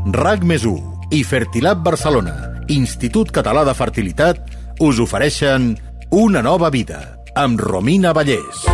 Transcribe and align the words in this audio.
RAC 0.00 0.46
més 0.48 0.62
i 1.12 1.18
Fertilab 1.28 1.82
Barcelona, 1.84 2.32
Institut 2.72 3.28
Català 3.36 3.66
de 3.68 3.74
Fertilitat, 3.76 4.38
us 4.80 4.96
ofereixen 4.98 5.74
Una 6.16 6.40
nova 6.40 6.70
vida, 6.72 7.18
amb 7.36 7.60
Romina 7.60 8.14
Vallès. 8.16 8.64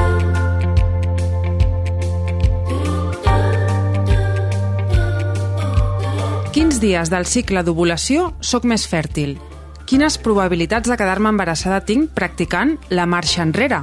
Quins 6.55 6.79
dies 6.79 7.11
del 7.11 7.27
cicle 7.27 7.67
d'ovulació 7.67 8.31
sóc 8.39 8.63
més 8.63 8.87
fèrtil? 8.87 9.35
Quines 9.85 10.23
probabilitats 10.23 10.87
de 10.87 10.95
quedar-me 10.95 11.35
embarassada 11.35 11.83
tinc 11.83 12.15
practicant 12.15 12.79
la 12.95 13.05
marxa 13.05 13.43
enrere? 13.43 13.83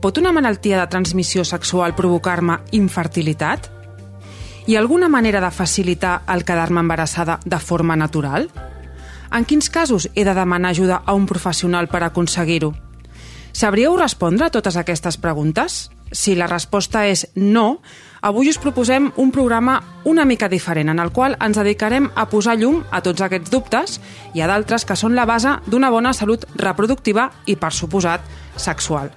Pot 0.00 0.16
una 0.16 0.32
malaltia 0.32 0.80
de 0.80 0.88
transmissió 0.88 1.44
sexual 1.44 1.92
provocar-me 1.92 2.62
infertilitat? 2.72 3.75
Hi 4.68 4.74
ha 4.74 4.80
alguna 4.80 5.08
manera 5.08 5.40
de 5.40 5.50
facilitar 5.54 6.22
el 6.26 6.44
quedar-me 6.44 6.80
embarassada 6.80 7.38
de 7.44 7.58
forma 7.62 7.94
natural? 7.94 8.48
En 9.30 9.44
quins 9.46 9.68
casos 9.70 10.08
he 10.16 10.24
de 10.26 10.32
demanar 10.34 10.72
ajuda 10.72 11.02
a 11.06 11.14
un 11.14 11.26
professional 11.30 11.86
per 11.86 12.02
aconseguir-ho? 12.02 12.72
Sabríeu 13.52 13.94
respondre 13.96 14.48
a 14.48 14.50
totes 14.50 14.74
aquestes 14.76 15.18
preguntes? 15.22 15.92
Si 16.10 16.34
la 16.34 16.48
resposta 16.50 17.04
és 17.06 17.28
no, 17.36 17.78
avui 18.26 18.50
us 18.50 18.58
proposem 18.58 19.12
un 19.14 19.30
programa 19.30 19.76
una 20.02 20.24
mica 20.26 20.48
diferent, 20.50 20.90
en 20.90 20.98
el 20.98 21.12
qual 21.14 21.38
ens 21.38 21.62
dedicarem 21.62 22.10
a 22.16 22.26
posar 22.26 22.56
llum 22.58 22.82
a 22.90 23.04
tots 23.06 23.22
aquests 23.22 23.52
dubtes 23.54 24.00
i 24.34 24.42
a 24.42 24.50
d'altres 24.50 24.82
que 24.84 24.98
són 24.98 25.14
la 25.14 25.28
base 25.30 25.60
d'una 25.70 25.92
bona 25.94 26.10
salut 26.10 26.42
reproductiva 26.56 27.30
i, 27.46 27.54
per 27.54 27.70
suposat, 27.70 28.26
sexual. 28.56 29.14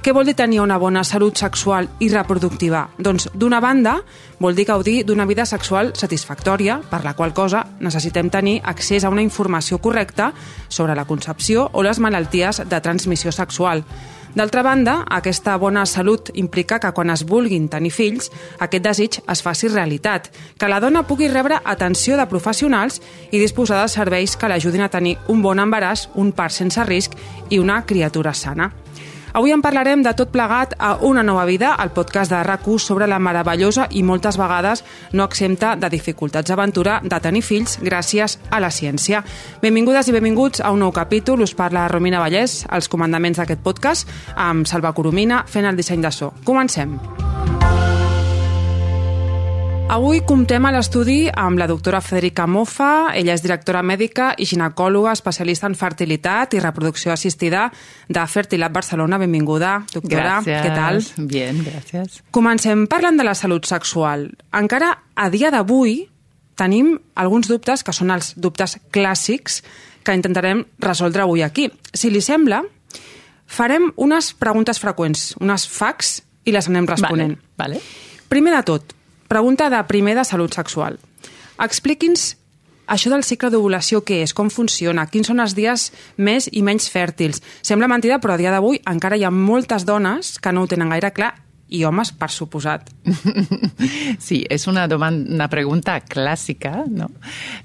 Què 0.00 0.14
vol 0.16 0.24
dir 0.24 0.32
tenir 0.32 0.62
una 0.62 0.78
bona 0.80 1.02
salut 1.04 1.36
sexual 1.36 1.84
i 2.00 2.06
reproductiva? 2.08 2.86
Doncs, 2.96 3.26
d'una 3.36 3.58
banda, 3.60 3.98
vol 4.40 4.56
dir 4.56 4.64
gaudir 4.64 5.02
d'una 5.04 5.26
vida 5.28 5.44
sexual 5.44 5.90
satisfactòria, 5.92 6.78
per 6.88 7.02
la 7.04 7.12
qual 7.18 7.34
cosa 7.36 7.66
necessitem 7.84 8.30
tenir 8.32 8.62
accés 8.64 9.04
a 9.04 9.10
una 9.12 9.20
informació 9.20 9.76
correcta 9.76 10.30
sobre 10.70 10.96
la 10.96 11.04
concepció 11.04 11.68
o 11.74 11.84
les 11.84 12.00
malalties 12.00 12.62
de 12.64 12.80
transmissió 12.80 13.28
sexual. 13.28 13.84
D'altra 14.32 14.62
banda, 14.64 15.04
aquesta 15.10 15.58
bona 15.60 15.84
salut 15.84 16.30
implica 16.32 16.80
que 16.80 16.94
quan 16.96 17.12
es 17.12 17.26
vulguin 17.28 17.68
tenir 17.68 17.92
fills, 17.92 18.30
aquest 18.56 18.84
desig 18.86 19.20
es 19.20 19.42
faci 19.44 19.68
realitat, 19.68 20.30
que 20.56 20.68
la 20.70 20.80
dona 20.80 21.04
pugui 21.04 21.28
rebre 21.28 21.60
atenció 21.60 22.16
de 22.16 22.28
professionals 22.30 23.02
i 23.28 23.36
disposar 23.36 23.82
de 23.82 23.92
serveis 23.92 24.38
que 24.38 24.48
l'ajudin 24.48 24.86
a 24.86 24.88
tenir 24.88 25.18
un 25.28 25.42
bon 25.42 25.60
embaràs, 25.60 26.08
un 26.14 26.32
part 26.32 26.56
sense 26.56 26.88
risc 26.88 27.18
i 27.50 27.60
una 27.60 27.82
criatura 27.84 28.32
sana. 28.32 28.72
Avui 29.32 29.52
en 29.54 29.62
parlarem 29.62 30.02
de 30.02 30.12
tot 30.18 30.32
plegat 30.32 30.74
a 30.78 30.96
Una 31.06 31.22
nova 31.22 31.44
vida, 31.46 31.76
el 31.82 31.92
podcast 31.94 32.32
de 32.32 32.42
rac 32.42 32.66
sobre 32.78 33.06
la 33.06 33.18
meravellosa 33.18 33.86
i 33.90 34.02
moltes 34.02 34.36
vegades 34.36 34.84
no 35.12 35.24
exempta 35.24 35.76
de 35.76 35.88
dificultats 35.88 36.50
aventura 36.50 37.00
de 37.02 37.20
tenir 37.20 37.42
fills 37.42 37.78
gràcies 37.80 38.38
a 38.50 38.60
la 38.60 38.70
ciència. 38.70 39.24
Benvingudes 39.62 40.08
i 40.08 40.12
benvinguts 40.12 40.60
a 40.60 40.70
un 40.72 40.80
nou 40.80 40.92
capítol. 40.92 41.42
Us 41.42 41.54
parla 41.54 41.88
Romina 41.88 42.20
Vallès, 42.20 42.66
els 42.70 42.88
comandaments 42.88 43.38
d'aquest 43.38 43.62
podcast, 43.62 44.08
amb 44.36 44.66
Salva 44.66 44.92
Coromina 44.92 45.44
fent 45.46 45.64
el 45.64 45.76
disseny 45.76 46.02
de 46.02 46.10
so. 46.10 46.32
Comencem. 46.44 46.98
Avui 49.90 50.20
comptem 50.22 50.62
a 50.68 50.70
l'estudi 50.70 51.24
amb 51.34 51.58
la 51.58 51.66
doctora 51.66 51.98
Federica 51.98 52.44
Mofa. 52.46 53.10
Ella 53.18 53.34
és 53.34 53.42
directora 53.42 53.80
mèdica 53.82 54.28
i 54.38 54.46
ginecòloga 54.46 55.10
especialista 55.16 55.66
en 55.66 55.74
fertilitat 55.74 56.52
i 56.54 56.60
reproducció 56.62 57.10
assistida 57.10 57.64
de 58.06 58.22
Fertilab 58.30 58.70
Barcelona. 58.76 59.18
Benvinguda, 59.18 59.72
doctora. 59.90 60.36
Gràcies. 60.44 60.60
Què 60.62 60.76
tal? 60.76 61.26
Bien, 61.32 61.58
gràcies. 61.66 62.20
Comencem 62.30 62.84
parlant 62.92 63.18
de 63.18 63.26
la 63.26 63.34
salut 63.34 63.66
sexual. 63.66 64.28
Encara 64.54 64.92
a 65.10 65.26
dia 65.34 65.50
d'avui 65.50 66.04
tenim 66.54 66.92
alguns 67.18 67.50
dubtes 67.50 67.82
que 67.82 67.96
són 67.96 68.14
els 68.14 68.36
dubtes 68.38 68.76
clàssics 68.94 69.58
que 70.06 70.14
intentarem 70.14 70.62
resoldre 70.78 71.26
avui 71.26 71.42
aquí. 71.42 71.66
Si 71.90 72.12
li 72.14 72.22
sembla, 72.22 72.62
farem 73.50 73.90
unes 73.98 74.30
preguntes 74.38 74.78
freqüents, 74.78 75.32
unes 75.42 75.66
facs, 75.66 76.20
i 76.46 76.54
les 76.54 76.70
anem 76.70 76.86
responent. 76.86 77.34
Vale, 77.58 77.82
vale. 77.82 77.84
Primer 78.30 78.54
de 78.54 78.62
tot, 78.70 78.94
Pregunta 79.30 79.70
de 79.70 79.78
primer 79.86 80.16
de 80.18 80.24
salut 80.26 80.50
sexual. 80.50 80.96
Expliqui'ns 81.62 82.32
això 82.90 83.12
del 83.12 83.22
cicle 83.22 83.52
d'ovulació 83.52 84.00
què 84.02 84.24
és, 84.24 84.32
com 84.34 84.48
funciona, 84.50 85.04
quins 85.06 85.30
són 85.30 85.38
els 85.38 85.54
dies 85.54 85.84
més 86.18 86.48
i 86.50 86.64
menys 86.66 86.88
fèrtils. 86.90 87.38
Sembla 87.62 87.86
mentida, 87.86 88.18
però 88.18 88.34
a 88.34 88.40
dia 88.40 88.50
d'avui 88.50 88.80
encara 88.90 89.14
hi 89.14 89.22
ha 89.22 89.30
moltes 89.30 89.86
dones 89.86 90.32
que 90.42 90.50
no 90.50 90.64
ho 90.64 90.70
tenen 90.72 90.90
gaire 90.90 91.12
clar 91.14 91.30
i 91.70 91.84
homes, 91.84 92.12
per 92.12 92.30
suposat. 92.30 92.90
Sí, 94.18 94.44
es 94.50 94.66
una, 94.66 94.86
una 94.86 95.48
pregunta 95.48 96.00
clásica, 96.00 96.84
¿no? 96.88 97.10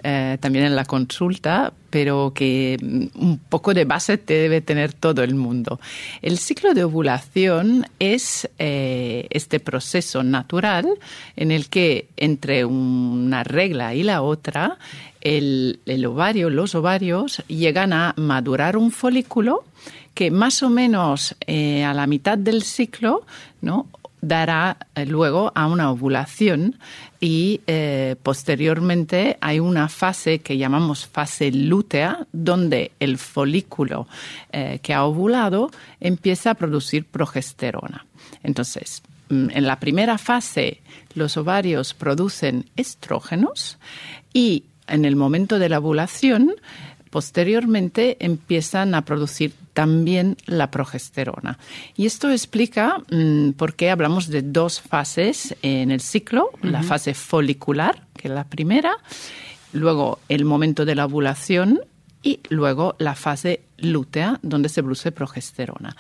Eh, 0.02 0.38
en 0.42 0.76
la 0.76 0.86
consulta, 0.86 1.74
pero 1.90 2.32
que 2.34 2.78
un 2.82 3.40
poco 3.50 3.74
de 3.74 3.86
base 3.86 4.18
debe 4.18 4.62
tener 4.62 4.94
todo 4.94 5.24
el 5.24 5.36
mundo. 5.36 5.80
El 6.22 6.38
ciclo 6.38 6.74
de 6.74 6.84
ovulación 6.84 7.86
es 8.00 8.50
eh, 8.60 9.28
este 9.30 9.60
proceso 9.60 10.24
natural 10.24 10.88
en 11.36 11.52
el 11.52 11.68
que 11.68 12.08
entre 12.18 12.66
una 12.66 13.44
regla 13.44 13.96
y 13.96 14.04
la 14.04 14.22
otra, 14.22 14.78
el, 15.22 15.80
el 15.86 16.06
ovario, 16.06 16.50
los 16.50 16.76
ovarios 16.76 17.44
llegan 17.48 17.94
a 17.94 18.14
madurar 18.18 18.78
un 18.78 18.92
folículo 18.92 19.66
que 20.16 20.32
más 20.32 20.64
o 20.64 20.70
menos 20.72 21.36
eh, 21.46 21.84
a 21.84 21.94
la 21.94 22.08
mitad 22.08 22.38
del 22.38 22.64
ciclo 22.64 23.26
dará 24.22 24.78
eh, 24.96 25.06
luego 25.06 25.52
a 25.54 25.68
una 25.68 25.92
ovulación 25.92 26.80
y 27.20 27.62
eh, 27.68 28.16
posteriormente 28.24 29.38
hay 29.42 29.60
una 29.60 29.90
fase 29.90 30.40
que 30.40 30.58
llamamos 30.58 31.06
fase 31.06 31.52
lútea 31.52 32.26
donde 32.32 32.92
el 33.00 33.18
folículo 33.18 34.08
que 34.82 34.94
ha 34.94 35.04
ovulado 35.04 35.70
empieza 36.00 36.52
a 36.52 36.54
producir 36.54 37.04
progesterona. 37.06 38.06
Entonces, 38.42 39.04
mm, 39.30 39.50
en 39.52 39.68
la 39.68 39.80
primera 39.82 40.18
fase 40.18 40.82
los 41.14 41.36
ovarios 41.36 41.94
producen 41.94 42.70
estrógenos 42.78 43.78
y 44.34 44.64
en 44.88 45.04
el 45.04 45.18
momento 45.18 45.60
de 45.60 45.68
la 45.68 45.80
ovulación 45.80 46.54
posteriormente 47.10 48.18
empiezan 48.20 48.96
a 48.96 49.04
producir 49.04 49.54
también 49.76 50.38
la 50.48 50.72
progesterona. 50.72 51.60
Y 51.96 52.08
esto 52.08 52.32
explica 52.32 53.04
mmm, 53.12 53.52
por 53.52 53.76
qué 53.76 53.92
hablamos 53.92 54.30
de 54.30 54.42
dos 54.42 54.82
fases 54.82 55.56
en 55.62 55.92
el 55.92 56.00
ciclo, 56.00 56.50
uh 56.54 56.58
-huh. 56.58 56.72
la 56.72 56.82
fase 56.82 57.14
folicular, 57.14 58.08
que 58.16 58.30
es 58.30 58.34
la 58.34 58.46
primera, 58.46 58.94
luego 59.74 60.20
el 60.30 60.46
momento 60.46 60.86
de 60.86 60.96
la 60.96 61.06
ovulación 61.06 61.82
y 62.24 62.40
luego 62.50 62.96
la 62.98 63.14
fase 63.14 63.62
lútea, 63.78 64.40
donde 64.42 64.70
se 64.70 64.82
produce 64.82 65.12
progesterona. 65.12 65.96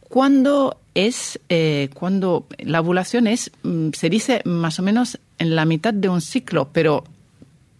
Cuando 0.00 0.76
es 0.94 1.40
eh, 1.48 1.88
cuando 1.94 2.46
la 2.58 2.80
ovulación 2.80 3.26
es, 3.26 3.50
mmm, 3.62 3.90
se 3.92 4.10
dice 4.10 4.42
más 4.44 4.78
o 4.78 4.82
menos 4.82 5.18
en 5.38 5.56
la 5.56 5.64
mitad 5.64 5.94
de 5.94 6.08
un 6.08 6.20
ciclo, 6.20 6.68
pero 6.72 7.04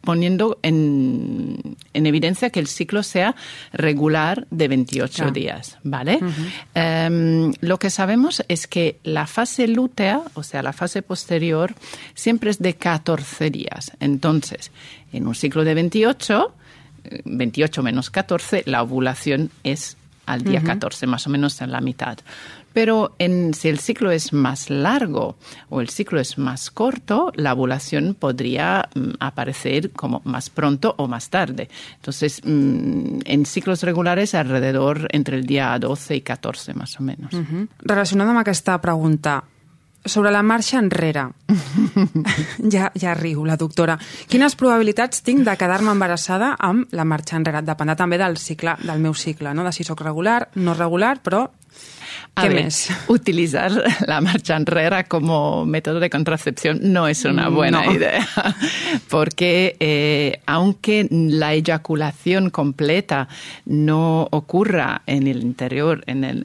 poniendo 0.05 0.59
en, 0.63 1.77
en, 1.93 2.07
evidencia 2.07 2.51
que 2.51 2.61
el 2.61 2.67
ciclo 2.67 3.03
sea 3.03 3.35
regular 3.73 4.47
de 4.51 4.69
28 4.69 5.31
días, 5.31 5.79
¿vale? 5.83 6.19
Uh 6.21 6.27
-huh. 6.27 7.49
um, 7.49 7.53
lo 7.61 7.79
que 7.79 7.91
sabemos 7.91 8.45
es 8.49 8.67
que 8.67 8.99
la 9.03 9.27
fase 9.27 9.67
lútea, 9.67 10.21
o 10.35 10.43
sea, 10.43 10.63
la 10.63 10.73
fase 10.73 11.03
posterior, 11.03 11.75
siempre 12.15 12.51
es 12.51 12.59
de 12.59 12.75
14 12.75 13.51
días. 13.51 13.93
Entonces, 14.01 14.71
en 15.13 15.27
un 15.27 15.35
ciclo 15.35 15.65
de 15.65 15.75
28, 15.75 16.55
28 17.25 17.83
menos 17.83 18.11
14, 18.11 18.63
la 18.67 18.83
ovulación 18.83 19.51
es 19.63 19.97
al 20.27 20.43
día 20.43 20.61
uh 20.61 20.63
-huh. 20.63 20.67
14, 20.67 21.07
más 21.07 21.27
o 21.27 21.31
menos 21.31 21.61
en 21.61 21.71
la 21.71 21.81
mitad. 21.81 22.19
Pero 22.75 23.15
en, 23.19 23.55
si 23.55 23.69
el 23.69 23.79
ciclo 23.79 24.11
es 24.11 24.33
más 24.33 24.69
largo 24.69 25.37
o 25.71 25.81
el 25.81 25.89
ciclo 25.89 26.21
es 26.21 26.37
más 26.37 26.71
corto, 26.71 27.33
la 27.37 27.55
ovulación 27.55 28.15
podría 28.19 28.89
mm, 28.95 29.13
aparecer 29.21 29.93
como 29.93 30.21
más 30.25 30.51
pronto 30.51 30.95
o 30.99 31.09
más 31.09 31.31
tarde. 31.31 31.71
Entonces, 31.97 32.43
mm, 32.45 33.21
en 33.25 33.47
ciclos 33.47 33.83
regulares, 33.83 34.35
alrededor 34.35 35.09
entre 35.13 35.37
el 35.37 35.47
día 35.47 35.79
12 35.79 36.17
y 36.17 36.21
14, 36.21 36.75
más 36.75 37.01
o 37.01 37.03
menos. 37.03 37.33
Uh 37.33 37.39
-huh. 37.39 37.69
Relacionada 37.79 38.31
amb 38.31 38.41
aquesta 38.41 38.81
pregunta, 38.81 39.45
sobre 40.05 40.31
la 40.31 40.43
marxa 40.43 40.79
enrere. 40.79 41.29
ja, 42.73 42.91
ja 42.95 43.15
riu 43.15 43.45
la 43.45 43.57
doctora. 43.57 43.97
Quines 44.29 44.57
probabilitats 44.57 45.23
tinc 45.25 45.45
de 45.47 45.57
quedar-me 45.57 45.93
embarassada 45.95 46.55
amb 46.59 46.93
la 46.93 47.07
marxa 47.09 47.39
enrere? 47.39 47.65
Dependrà 47.65 47.97
també 47.97 48.19
del 48.21 48.37
cicle, 48.37 48.77
del 48.85 49.01
meu 49.01 49.15
cicle, 49.15 49.55
no? 49.55 49.65
de 49.65 49.73
si 49.73 49.85
sóc 49.85 50.05
regular, 50.05 50.51
no 50.57 50.75
regular, 50.75 51.19
però 51.25 51.47
¿Qué 52.35 52.51
mes? 52.51 52.91
Utilizar 53.09 53.71
la 54.07 54.21
marcha 54.21 54.57
enrera 54.57 55.05
como 55.05 55.65
método 55.65 56.01
de 56.01 56.11
contracepción 56.11 56.81
no 56.83 57.07
es 57.07 57.25
una 57.25 57.49
buena 57.49 57.87
idea, 57.87 58.27
porque 59.09 59.77
eh, 59.79 60.41
aunque 60.45 61.07
la 61.11 61.55
eyaculación 61.55 62.51
completa 62.51 63.29
no 63.67 64.27
ocurra 64.33 65.03
en 65.07 65.29
el 65.29 65.43
interior, 65.43 66.03
en, 66.07 66.25
el, 66.25 66.43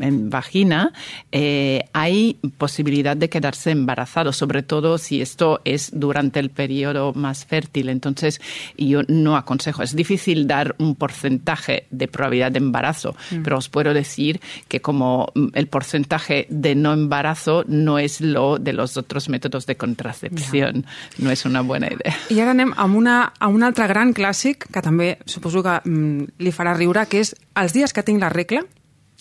en, 0.00 0.30
vagina, 0.30 0.92
eh, 1.30 1.84
hay 1.92 2.38
posibilidad 2.58 3.16
de 3.16 3.28
quedarse 3.28 3.70
embarazado, 3.70 4.32
sobre 4.32 4.64
todo 4.64 4.98
si 4.98 5.22
esto 5.22 5.60
es 5.64 5.90
durante 5.92 6.40
el 6.40 6.50
periodo 6.50 7.12
más 7.14 7.44
fértil. 7.44 7.90
Entonces, 7.90 8.40
yo 8.76 9.02
no 9.06 9.36
aconsejo. 9.36 9.84
Es 9.84 9.94
difícil 9.94 10.48
dar 10.48 10.74
un 10.78 10.96
porcentaje 10.96 11.86
de 11.90 12.08
probabilidad 12.08 12.50
de 12.50 12.58
embarazo, 12.58 13.14
mm. 13.30 13.42
pero 13.42 13.58
os 13.58 13.68
puedo 13.68 13.94
decir 13.94 14.40
que 14.66 14.80
como 14.80 15.27
el 15.34 15.68
porcentaje 15.68 16.46
de 16.48 16.74
no 16.74 16.92
embarazo 16.92 17.64
no 17.68 17.98
és 17.98 18.20
lo 18.20 18.58
de 18.58 18.72
los 18.72 18.96
otros 18.96 19.28
métodos 19.28 19.66
de 19.66 19.76
contracepció. 19.76 20.70
Ja. 20.72 20.82
No 21.18 21.30
és 21.30 21.44
una 21.44 21.62
bona 21.62 21.90
idea. 21.92 22.14
I 22.30 22.40
ara 22.40 22.54
anem 22.56 22.72
amb, 22.76 22.96
una, 22.96 23.20
a 23.38 23.48
un 23.48 23.62
altre 23.66 23.88
gran 23.90 24.14
clàssic 24.14 24.68
que 24.72 24.82
també 24.84 25.16
suposo 25.26 25.62
que 25.62 25.78
mm, 25.84 26.40
li 26.42 26.54
farà 26.54 26.74
riure, 26.76 27.06
que 27.08 27.22
és 27.24 27.34
els 27.58 27.76
dies 27.76 27.92
que 27.92 28.04
tinc 28.06 28.22
la 28.22 28.32
regla, 28.32 28.64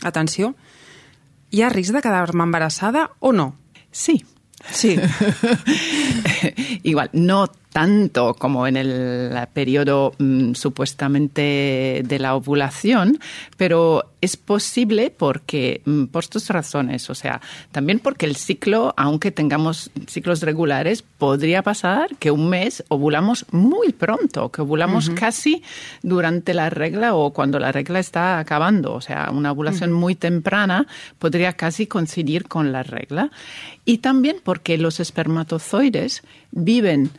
atenció, 0.03 0.53
hi 1.51 1.63
ha 1.63 1.69
risc 1.73 1.95
de 1.95 2.03
quedar-me 2.03 2.43
embarassada 2.43 3.09
o 3.19 3.33
no? 3.33 3.55
Sí. 3.91 4.19
Sí. 4.71 4.97
Igual, 6.83 7.09
no 7.13 7.45
tanto 7.77 8.33
como 8.33 8.65
en 8.65 8.75
el 8.75 9.37
periodo 9.53 10.13
mm, 10.17 10.53
supuestamente 10.55 12.01
de 12.03 12.17
la 12.17 12.33
ovulación, 12.33 13.19
pero 13.55 14.13
es 14.19 14.35
posible 14.35 15.13
porque, 15.15 15.83
mm, 15.85 16.05
por 16.05 16.23
estas 16.23 16.49
razones, 16.49 17.07
o 17.11 17.13
sea, 17.13 17.39
también 17.71 17.99
porque 17.99 18.25
el 18.25 18.35
ciclo, 18.35 18.95
aunque 18.97 19.29
tengamos 19.29 19.91
ciclos 20.07 20.41
regulares, 20.41 21.03
podría 21.03 21.61
pasar 21.61 22.15
que 22.17 22.31
un 22.31 22.49
mes 22.49 22.83
ovulamos 22.87 23.45
muy 23.51 23.93
pronto, 23.93 24.49
que 24.51 24.63
ovulamos 24.63 25.11
casi 25.11 25.61
durante 26.01 26.55
la 26.55 26.71
regla 26.71 27.13
o 27.13 27.31
cuando 27.31 27.59
la 27.59 27.71
regla 27.71 27.99
está 27.99 28.39
acabando, 28.39 28.95
o 28.95 29.01
sea, 29.01 29.29
una 29.31 29.51
ovulación 29.51 29.91
muy 29.91 30.15
temprana 30.15 30.87
podría 31.19 31.53
casi 31.53 31.85
coincidir 31.85 32.47
con 32.47 32.71
la 32.71 32.81
regla. 32.81 33.29
Y 33.85 33.99
también 33.99 34.37
porque 34.43 34.79
los 34.79 34.99
espermatozoides 34.99 36.23
viven 36.49 37.11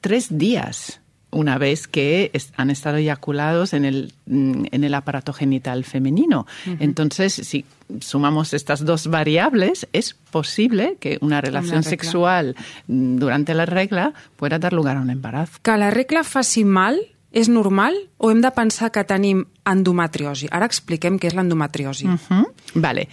tres 0.00 0.38
días 0.38 1.00
una 1.30 1.58
vez 1.58 1.86
que 1.88 2.30
han 2.56 2.70
estado 2.70 2.96
eyaculados 2.96 3.74
en 3.74 3.84
el, 3.84 4.12
mm, 4.26 4.64
en 4.72 4.84
el 4.84 4.94
aparato 4.94 5.32
genital 5.32 5.84
femenino. 5.84 6.46
Entonces, 6.80 7.34
si 7.34 7.66
sumamos 8.00 8.54
estas 8.54 8.84
dos 8.84 9.08
variables, 9.08 9.86
es 9.92 10.14
posible 10.30 10.96
que 11.00 11.18
una 11.20 11.40
relación 11.40 11.82
sexual 11.82 12.56
mm, 12.86 13.16
durante 13.16 13.54
la 13.54 13.66
regla 13.66 14.14
pueda 14.36 14.58
dar 14.58 14.72
lugar 14.72 14.96
a 14.96 15.00
un 15.00 15.10
embarazo. 15.10 15.58
Que 15.62 15.76
la 15.76 15.90
regla 15.90 16.24
faci 16.24 16.64
mal 16.64 16.98
és 17.30 17.48
normal 17.48 17.94
o 18.16 18.30
hem 18.32 18.40
de 18.40 18.50
pensar 18.56 18.90
que 18.90 19.04
tenim 19.04 19.44
endometriosi? 19.68 20.48
Ara 20.50 20.68
expliquem 20.68 21.18
què 21.20 21.28
és 21.28 21.36
l'endometriosi. 21.36 22.06
Uh 22.06 22.16
-huh. 22.28 22.44
Vale. 22.74 23.08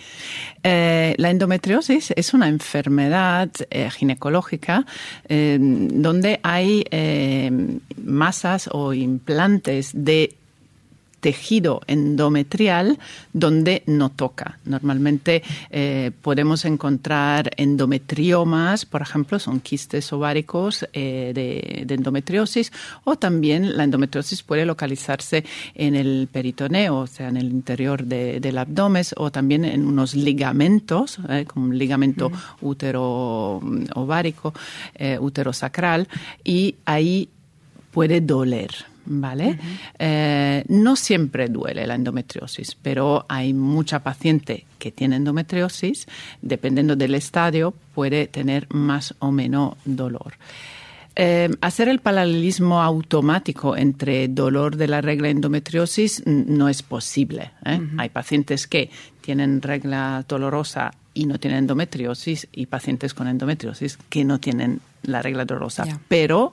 Eh, 0.63 1.13
la 1.17 1.29
endometriosis 1.29 2.13
es 2.15 2.33
una 2.33 2.47
enfermedad 2.47 3.49
eh, 3.69 3.89
ginecológica 3.89 4.85
eh, 5.27 5.57
donde 5.59 6.39
hay 6.43 6.85
eh, 6.91 7.51
masas 8.03 8.69
o 8.71 8.93
implantes 8.93 9.91
de 9.93 10.35
tejido 11.25 11.81
endometrial 11.87 12.99
donde 13.33 13.81
no 13.87 14.11
toca. 14.11 14.59
Normalmente 14.63 15.41
eh, 15.71 16.11
podemos 16.21 16.65
encontrar 16.65 17.49
endometriomas, 17.57 18.85
por 18.85 19.01
ejemplo, 19.01 19.39
son 19.39 19.59
quistes 19.59 20.13
ováricos 20.13 20.85
eh, 20.93 21.31
de, 21.33 21.95
endometriosis, 21.95 22.71
o 23.05 23.15
también 23.15 23.75
la 23.75 23.85
endometriosis 23.85 24.43
puede 24.43 24.67
localizarse 24.67 25.43
en 25.73 25.95
el 25.95 26.29
peritoneo, 26.31 26.99
o 26.99 27.07
sea, 27.07 27.29
en 27.29 27.37
el 27.37 27.49
interior 27.49 28.03
del 28.03 28.57
abdomen, 28.59 29.05
o 29.17 29.31
también 29.31 29.65
en 29.65 29.87
unos 29.87 30.13
ligamentos, 30.13 31.17
eh, 31.27 31.45
como 31.47 31.65
un 31.65 31.77
ligamento 31.79 32.31
útero 32.61 33.61
mm, 33.63 33.85
ovárico, 33.95 34.53
útero 35.19 35.53
sacral, 35.53 36.07
y 36.43 36.75
ahí 36.85 37.29
puede 37.91 38.21
doler. 38.21 38.93
¿Vale? 39.05 39.57
Eh, 39.99 40.63
no 40.67 40.95
siempre 40.95 41.47
duele 41.47 41.87
la 41.87 41.95
endometriosis, 41.95 42.75
pero 42.75 43.25
hay 43.29 43.53
mucha 43.53 43.99
paciente 43.99 44.65
que 44.79 44.91
tiene 44.91 45.17
endometriosis, 45.17 46.07
dependiendo 46.41 46.95
del 46.95 47.15
estadio, 47.15 47.73
puede 47.93 48.27
tener 48.27 48.67
más 48.73 49.15
o 49.19 49.31
menos 49.31 49.75
dolor. 49.85 50.33
Eh, 51.17 51.49
hacer 51.61 51.87
el 51.87 51.99
paralelismo 51.99 52.81
automático 52.81 53.77
entre 53.77 54.27
dolor 54.27 54.75
de 54.75 54.89
la 54.89 54.99
regla 54.99 55.29
y 55.29 55.31
endometriosis 55.31 56.23
no 56.25 56.67
es 56.67 56.83
posible. 56.83 57.51
¿eh? 57.63 57.79
Hay 57.97 58.09
pacientes 58.09 58.67
que 58.67 58.89
tienen 59.21 59.61
regla 59.61 60.25
dolorosa 60.27 60.91
y 61.13 61.25
no 61.25 61.39
tienen 61.39 61.59
endometriosis 61.59 62.49
y 62.51 62.65
pacientes 62.65 63.13
con 63.13 63.29
endometriosis 63.29 63.97
que 64.09 64.25
no 64.25 64.39
tienen 64.41 64.81
la 65.03 65.21
regla 65.21 65.45
dolorosa. 65.45 65.85
Pero 66.09 66.51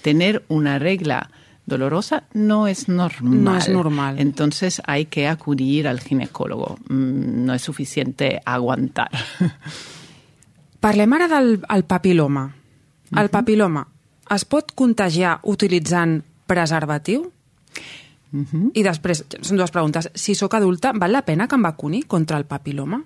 tener 0.00 0.42
una 0.48 0.78
regla 0.78 1.30
dolorosa 1.68 2.24
no 2.32 2.66
es 2.66 2.88
normal. 2.88 3.44
No 3.44 3.56
es 3.56 3.68
normal. 3.68 4.18
Entonces 4.18 4.82
hay 4.86 5.06
que 5.06 5.28
acudir 5.28 5.86
al 5.86 6.00
ginecólogo. 6.00 6.78
Mm, 6.88 7.44
no 7.44 7.54
es 7.54 7.62
suficiente 7.62 8.40
aguantar. 8.44 9.10
Parlem 10.80 11.12
ara 11.12 11.28
del 11.28 11.60
el 11.68 11.84
papiloma. 11.84 12.54
El 13.16 13.30
papiloma 13.30 13.86
es 14.34 14.44
pot 14.44 14.72
contagiar 14.76 15.38
utilitzant 15.48 16.20
preservatiu? 16.48 17.28
Uh 18.32 18.40
-huh. 18.40 18.70
I 18.74 18.82
després, 18.82 19.24
són 19.40 19.56
dues 19.56 19.70
preguntes. 19.70 20.10
Si 20.14 20.34
sóc 20.34 20.54
adulta, 20.54 20.92
val 20.92 21.12
la 21.12 21.22
pena 21.22 21.48
que 21.48 21.54
em 21.54 21.62
vacuni 21.62 22.02
contra 22.02 22.36
el 22.36 22.44
papiloma? 22.44 23.04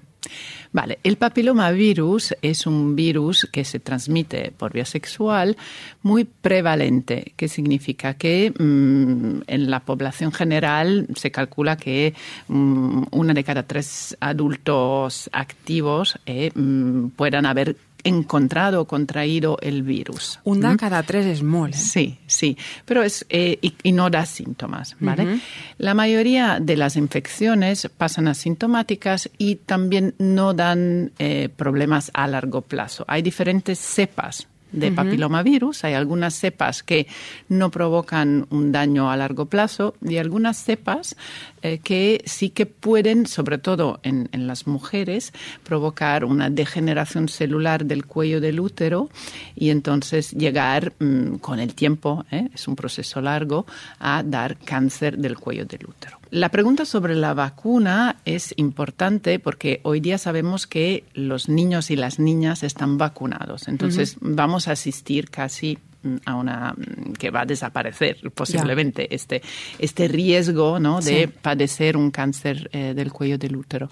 Vale, 0.73 0.99
el 1.03 1.17
papilomavirus 1.17 2.35
es 2.41 2.67
un 2.67 2.97
virus 2.97 3.49
que 3.53 3.65
se 3.65 3.81
transmite 3.81 4.53
por 4.57 4.73
vía 4.73 4.87
sexual 4.87 5.57
muy 6.03 6.25
prevalente, 6.25 7.35
que 7.37 7.49
significa 7.49 8.15
que 8.15 8.53
mm, 8.57 9.43
en 9.47 9.71
la 9.71 9.81
población 9.81 10.33
general 10.33 11.09
se 11.15 11.31
calcula 11.31 11.77
que 11.77 12.15
mm, 12.49 13.03
una 13.11 13.35
de 13.35 13.45
cada 13.45 13.65
tres 13.65 14.17
adultos 14.21 15.29
activos 15.33 16.19
eh, 16.25 16.51
mm, 16.55 17.09
puedan 17.09 17.45
haber 17.45 17.77
encontrado 18.05 18.83
o 18.83 18.85
contraído 18.87 19.59
el 19.61 19.83
virus. 19.83 20.41
Una 20.45 20.77
cada 20.77 21.03
tres 21.03 21.27
es 21.27 21.43
mole. 21.43 21.75
Sí, 21.75 22.19
sí, 22.27 22.57
pero 22.85 23.03
es 23.03 23.25
eh, 23.29 23.59
y, 23.61 23.93
no 23.93 24.11
da 24.11 24.27
síntomas, 24.27 24.97
¿vale? 25.01 25.41
La 25.79 25.95
mayoría 25.95 26.59
de 26.61 26.77
las 26.77 26.97
infecciones 26.97 27.89
pasan 27.97 28.29
asintomáticas 28.29 29.31
y 29.39 29.57
también 29.57 30.15
no 30.19 30.55
dan 30.55 31.13
eh, 31.19 31.49
problemas 31.55 32.11
a 32.15 32.27
largo 32.27 32.63
plazo. 32.63 33.05
Hay 33.09 33.23
diferentes 33.23 33.79
cepas 33.79 34.49
de 34.73 34.93
papilomavirus. 34.93 35.85
Hay 35.85 35.95
algunas 35.95 36.35
cepas 36.35 36.83
que 36.83 37.07
no 37.49 37.71
provocan 37.71 38.47
un 38.51 38.73
daño 38.73 39.11
a 39.11 39.17
largo 39.17 39.47
plazo 39.47 39.95
y 40.03 40.17
algunas 40.17 40.63
cepas 40.63 41.17
eh, 41.63 41.79
que 41.79 42.23
sí 42.27 42.51
que 42.51 42.67
pueden, 42.67 43.27
sobre 43.27 43.59
todo 43.59 44.01
en, 44.03 44.29
las 44.33 44.67
mujeres, 44.67 45.33
provocar 45.63 46.25
una 46.25 46.51
degeneración 46.51 47.29
celular 47.29 47.85
del 47.85 48.07
cuello 48.07 48.41
del 48.41 48.61
útero 48.61 49.11
y 49.55 49.71
entonces 49.71 50.33
llegar 50.33 50.95
mm, 50.99 51.37
con 51.37 51.61
el 51.61 51.75
tiempo, 51.75 52.25
¿eh? 52.31 52.49
es 52.55 52.67
un 52.67 52.77
proceso 52.77 53.21
largo, 53.21 53.67
a 54.01 54.23
dar 54.23 54.57
cáncer 54.57 55.19
del 55.19 55.37
cuello 55.39 55.65
del 55.67 55.87
útero. 55.87 56.22
La 56.33 56.49
pregunta 56.49 56.87
sobre 56.87 57.15
la 57.15 57.35
vacuna 57.35 58.17
es 58.25 58.55
importante 58.57 59.39
porque 59.39 59.81
hoy 59.83 60.01
día 60.01 60.17
sabemos 60.17 60.67
que 60.67 61.05
los 61.13 61.51
niños 61.51 61.91
y 61.91 61.97
las 61.97 62.19
niñas 62.19 62.63
están 62.63 62.97
vacunados. 62.97 63.69
Entonces 63.69 64.17
vamos 64.19 64.67
a 64.67 64.73
asistir 64.73 65.29
casi 65.29 65.77
mm, 66.03 66.17
a 66.25 66.37
una 66.37 66.73
mm, 66.73 67.13
que 67.19 67.31
va 67.31 67.43
a 67.43 67.45
desaparecer 67.45 68.17
posiblemente 68.35 69.15
este, 69.15 69.43
este 69.79 70.09
riesgo 70.09 70.81
¿no? 70.81 71.03
de 71.03 71.29
padecer 71.29 71.99
un 71.99 72.11
cáncer 72.11 72.71
eh, 72.73 72.95
del 72.95 73.13
cuello 73.13 73.37
del 73.37 73.55
útero. 73.55 73.91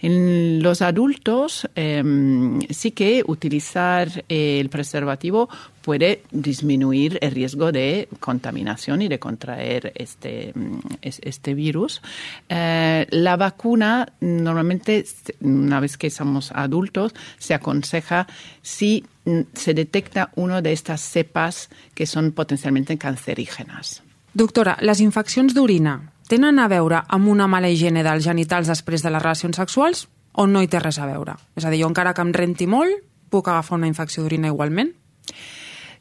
En 0.00 0.62
los 0.62 0.82
adultos 0.82 1.68
em, 1.74 2.60
sí 2.70 2.92
que 2.92 3.24
utilizar 3.26 4.24
eh, 4.28 4.60
el 4.60 4.68
preservativo 4.68 5.48
puede 5.82 6.22
disminuir 6.30 7.18
el 7.20 7.32
riesgo 7.32 7.72
de 7.72 8.08
contaminación 8.20 9.02
y 9.02 9.08
de 9.08 9.18
contraer 9.18 9.92
este, 9.94 10.52
mm, 10.54 10.78
este 11.02 11.54
virus. 11.54 12.00
Eh, 12.48 13.06
la 13.10 13.36
vacuna 13.36 14.12
normalmente, 14.20 15.04
una 15.40 15.80
vez 15.80 15.96
que 15.96 16.10
somos 16.10 16.52
adultos, 16.52 17.12
se 17.38 17.54
aconseja 17.54 18.26
si 18.62 19.04
mm, 19.24 19.40
se 19.52 19.74
detecta 19.74 20.30
una 20.36 20.62
de 20.62 20.72
estas 20.72 21.00
cepas 21.02 21.68
que 21.94 22.06
son 22.06 22.32
potencialmente 22.32 22.96
cancerígenas. 22.96 24.02
Doctora, 24.32 24.78
les 24.80 25.00
infeccions 25.00 25.52
d'orina 25.52 25.98
tenen 26.30 26.58
a 26.58 26.68
veure 26.70 27.02
amb 27.12 27.28
una 27.28 27.48
mala 27.50 27.68
higiene 27.68 28.00
dels 28.06 28.24
genitals 28.24 28.70
després 28.70 29.02
de 29.04 29.10
les 29.12 29.20
relacions 29.20 29.58
sexuals 29.60 30.06
o 30.32 30.46
no 30.48 30.62
hi 30.62 30.70
té 30.72 30.80
res 30.80 30.96
a 30.98 31.08
veure? 31.10 31.36
És 31.58 31.66
a 31.66 31.72
dir, 31.72 31.82
jo 31.82 31.90
encara 31.90 32.14
que 32.16 32.24
em 32.24 32.32
renti 32.32 32.64
molt, 32.70 33.02
puc 33.28 33.48
agafar 33.48 33.76
una 33.76 33.90
infecció 33.90 34.24
d'orina 34.24 34.48
igualment? 34.48 34.94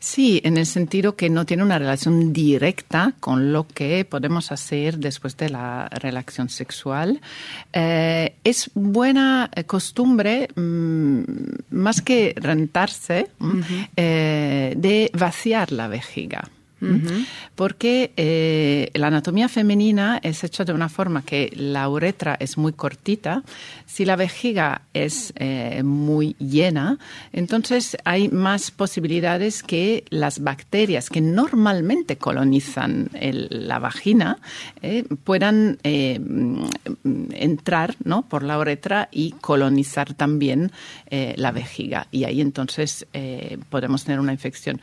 Sí, 0.02 0.42
en 0.44 0.58
el 0.58 0.66
sentido 0.66 1.16
que 1.16 1.30
no 1.30 1.46
tiene 1.46 1.62
una 1.62 1.78
relación 1.78 2.34
directa 2.34 3.14
con 3.20 3.54
lo 3.54 3.68
que 3.68 4.04
podemos 4.04 4.52
hacer 4.52 4.98
después 4.98 5.38
de 5.38 5.50
la 5.52 5.90
relación 5.90 6.50
sexual. 6.50 7.22
Eh, 7.72 8.34
es 8.44 8.72
buena 8.74 9.52
costumbre, 9.68 10.48
mmm, 10.56 11.22
más 11.70 12.02
que 12.02 12.34
rentarse, 12.36 13.30
uh 13.40 13.46
-huh. 13.46 13.90
eh, 13.96 14.74
de 14.76 15.12
vaciar 15.14 15.72
la 15.72 15.88
vejiga. 15.88 16.50
Porque 17.56 18.12
eh, 18.18 18.90
la 18.96 19.08
anatomía 19.08 19.48
femenina 19.48 20.20
es 20.24 20.44
hecha 20.44 20.66
de 20.66 20.74
una 20.74 20.90
forma 20.90 21.22
que 21.22 21.52
la 21.56 21.88
uretra 21.88 22.36
es 22.40 22.58
muy 22.58 22.74
cortita. 22.74 23.44
Si 23.86 24.04
la 24.04 24.16
vejiga 24.16 24.82
es 24.94 25.32
eh, 25.36 25.84
muy 25.84 26.36
llena, 26.40 26.98
entonces 27.34 27.98
hay 28.04 28.30
más 28.30 28.72
posibilidades 28.72 29.62
que 29.62 30.06
las 30.10 30.40
bacterias 30.40 31.10
que 31.10 31.22
normalmente 31.22 32.18
colonizan 32.18 33.10
la 33.14 33.80
vagina 33.80 34.40
eh, 34.82 35.04
puedan 35.24 35.78
entrar 35.84 37.96
¿no? 38.04 38.24
por 38.24 38.44
la 38.44 38.58
uretra 38.58 39.10
y 39.12 39.32
colonizar 39.34 40.14
también 40.14 40.72
la 41.12 41.52
vejiga. 41.52 42.08
Y 42.12 42.24
ahí 42.24 42.42
entonces 42.42 43.06
podemos 43.70 44.04
tener 44.04 44.20
una 44.20 44.32
infección. 44.32 44.82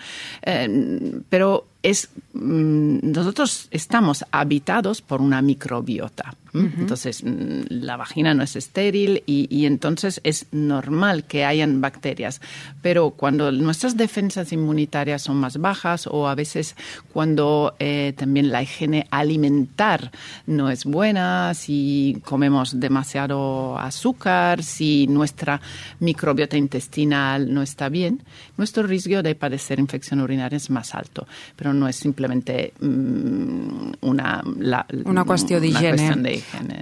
pero 1.29 1.67
es 1.89 2.11
mm, 2.35 2.99
nosotros 3.03 3.69
estamos 3.71 4.25
habitados 4.31 5.03
por 5.03 5.21
una 5.21 5.43
microbiota. 5.43 6.35
Uh 6.55 6.61
-huh. 6.61 6.79
Entonces, 6.79 7.23
mm, 7.23 7.63
la 7.69 7.97
vagina 7.97 8.33
no 8.35 8.43
es 8.43 8.57
estéril 8.57 9.23
y, 9.27 9.47
y, 9.51 9.67
entonces 9.67 10.21
es 10.25 10.47
normal 10.51 11.25
que 11.25 11.45
hayan 11.45 11.81
bacterias. 11.81 12.41
Pero 12.81 13.11
cuando 13.11 13.53
nuestras 13.53 13.97
defensas 13.97 14.53
inmunitarias 14.53 15.23
son 15.23 15.37
más 15.37 15.59
bajas 15.59 16.07
o 16.07 16.29
a 16.29 16.35
veces 16.35 16.75
cuando 17.13 17.75
eh, 17.79 18.15
también 18.17 18.51
la 18.51 18.63
higiene 18.63 19.07
alimentar 19.11 20.11
no 20.47 20.71
es 20.71 20.85
buena, 20.85 21.53
si 21.55 22.21
comemos 22.25 22.81
demasiado 22.81 23.79
azúcar, 23.79 24.63
si 24.63 25.07
nuestra 25.07 25.61
microbiota 26.01 26.57
intestinal 26.57 27.53
no 27.53 27.63
está 27.63 27.89
bien, 27.89 28.23
nuestro 28.57 28.85
riesgo 28.85 29.23
de 29.23 29.35
padecer 29.35 29.79
infección 29.79 30.21
urinaria 30.21 30.57
es 30.57 30.71
más 30.71 30.95
alto. 30.95 31.27
Pero 31.57 31.73
no 31.79 31.89
es 31.89 31.97
simplemente 31.97 32.73
mm, 32.81 33.93
una, 34.03 34.43
la, 34.59 34.85
una 35.05 35.25
qüestió 35.25 35.61
d'higiene. 35.63 36.11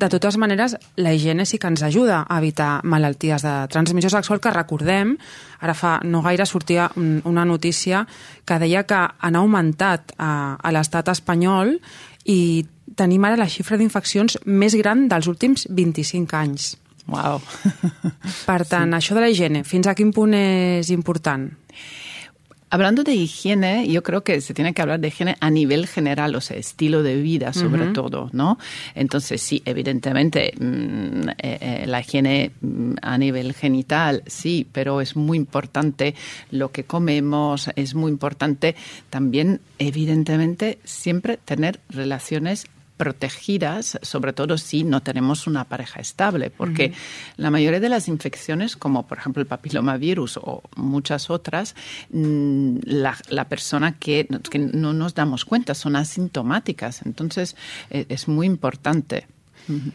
De 0.00 0.08
totes 0.08 0.38
maneres, 0.40 0.76
la 0.96 1.12
higiene 1.14 1.46
sí 1.46 1.60
que 1.60 1.70
ens 1.70 1.84
ajuda 1.86 2.24
a 2.28 2.38
evitar 2.40 2.80
malalties 2.84 3.44
de 3.46 3.56
transmissió 3.72 4.10
sexual 4.10 4.40
que 4.40 4.54
recordem, 4.54 5.16
ara 5.60 5.74
fa 5.76 5.98
no 6.04 6.22
gaire 6.24 6.46
sortia 6.46 6.90
una 6.96 7.44
notícia 7.44 8.06
que 8.44 8.58
deia 8.58 8.86
que 8.88 9.02
han 9.18 9.36
augmentat 9.36 10.16
a, 10.18 10.56
a 10.56 10.72
l'estat 10.72 11.12
espanyol 11.12 11.76
i 12.24 12.66
tenim 12.96 13.24
ara 13.28 13.38
la 13.38 13.50
xifra 13.50 13.78
d'infeccions 13.78 14.40
més 14.46 14.74
gran 14.78 15.06
dels 15.12 15.28
últims 15.28 15.66
25 15.70 16.36
anys. 16.36 16.74
Wow. 17.06 17.38
Per 18.48 18.62
tant, 18.66 18.90
sí. 18.90 18.98
això 18.98 19.14
de 19.14 19.22
la 19.22 19.30
higiene, 19.30 19.62
fins 19.64 19.86
a 19.86 19.94
quin 19.94 20.10
punt 20.14 20.34
és 20.34 20.90
important? 20.94 21.46
Hablando 22.68 23.04
de 23.04 23.14
higiene, 23.14 23.86
yo 23.86 24.02
creo 24.02 24.24
que 24.24 24.40
se 24.40 24.52
tiene 24.52 24.74
que 24.74 24.82
hablar 24.82 24.98
de 24.98 25.08
higiene 25.08 25.36
a 25.40 25.50
nivel 25.50 25.86
general, 25.86 26.34
o 26.34 26.40
sea, 26.40 26.56
estilo 26.56 27.04
de 27.04 27.14
vida 27.22 27.52
sobre 27.52 27.82
uh 27.82 27.86
-huh. 27.86 27.92
todo, 27.92 28.28
¿no? 28.32 28.58
Entonces, 28.96 29.40
sí, 29.40 29.62
evidentemente, 29.64 30.52
mmm, 30.58 31.28
eh, 31.28 31.34
eh, 31.38 31.84
la 31.86 32.00
higiene 32.00 32.50
mmm, 32.60 32.94
a 33.02 33.18
nivel 33.18 33.54
genital, 33.54 34.24
sí, 34.26 34.66
pero 34.72 35.00
es 35.00 35.14
muy 35.14 35.38
importante 35.38 36.16
lo 36.50 36.72
que 36.72 36.82
comemos, 36.82 37.70
es 37.76 37.94
muy 37.94 38.10
importante 38.10 38.74
también, 39.10 39.60
evidentemente, 39.78 40.78
siempre 40.82 41.38
tener 41.44 41.78
relaciones 41.88 42.66
protegidas, 42.96 43.98
sobre 44.02 44.32
todo 44.32 44.58
si 44.58 44.84
no 44.84 45.02
tenemos 45.02 45.46
una 45.46 45.64
pareja 45.64 46.00
estable, 46.00 46.50
porque 46.50 46.86
uh 46.86 46.90
-huh. 46.90 47.34
la 47.36 47.50
mayoría 47.50 47.80
de 47.80 47.88
las 47.88 48.08
infecciones, 48.08 48.76
como 48.76 49.06
por 49.06 49.18
ejemplo 49.18 49.40
el 49.42 49.46
papilomavirus 49.46 50.38
o 50.38 50.62
muchas 50.76 51.30
otras, 51.30 51.74
la, 52.10 53.16
la 53.28 53.48
persona 53.48 53.98
que, 53.98 54.26
que, 54.50 54.58
no 54.58 54.92
nos 54.92 55.14
damos 55.14 55.44
cuenta 55.44 55.74
son 55.74 55.96
asintomáticas. 55.96 57.02
Entonces, 57.04 57.56
eh, 57.90 58.06
es 58.08 58.28
muy 58.28 58.46
importante. 58.46 59.26
Uh 59.68 59.72
-huh. 59.72 59.92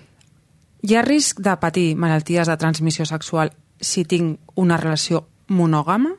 Hi 0.84 0.96
ha 0.96 1.02
risc 1.04 1.40
de 1.40 1.58
patir 1.58 1.96
malalties 1.96 2.48
de 2.48 2.58
transmissió 2.58 3.06
sexual 3.06 3.54
si 3.80 4.04
tinc 4.06 4.40
una 4.56 4.78
relació 4.78 5.28
monògama, 5.48 6.16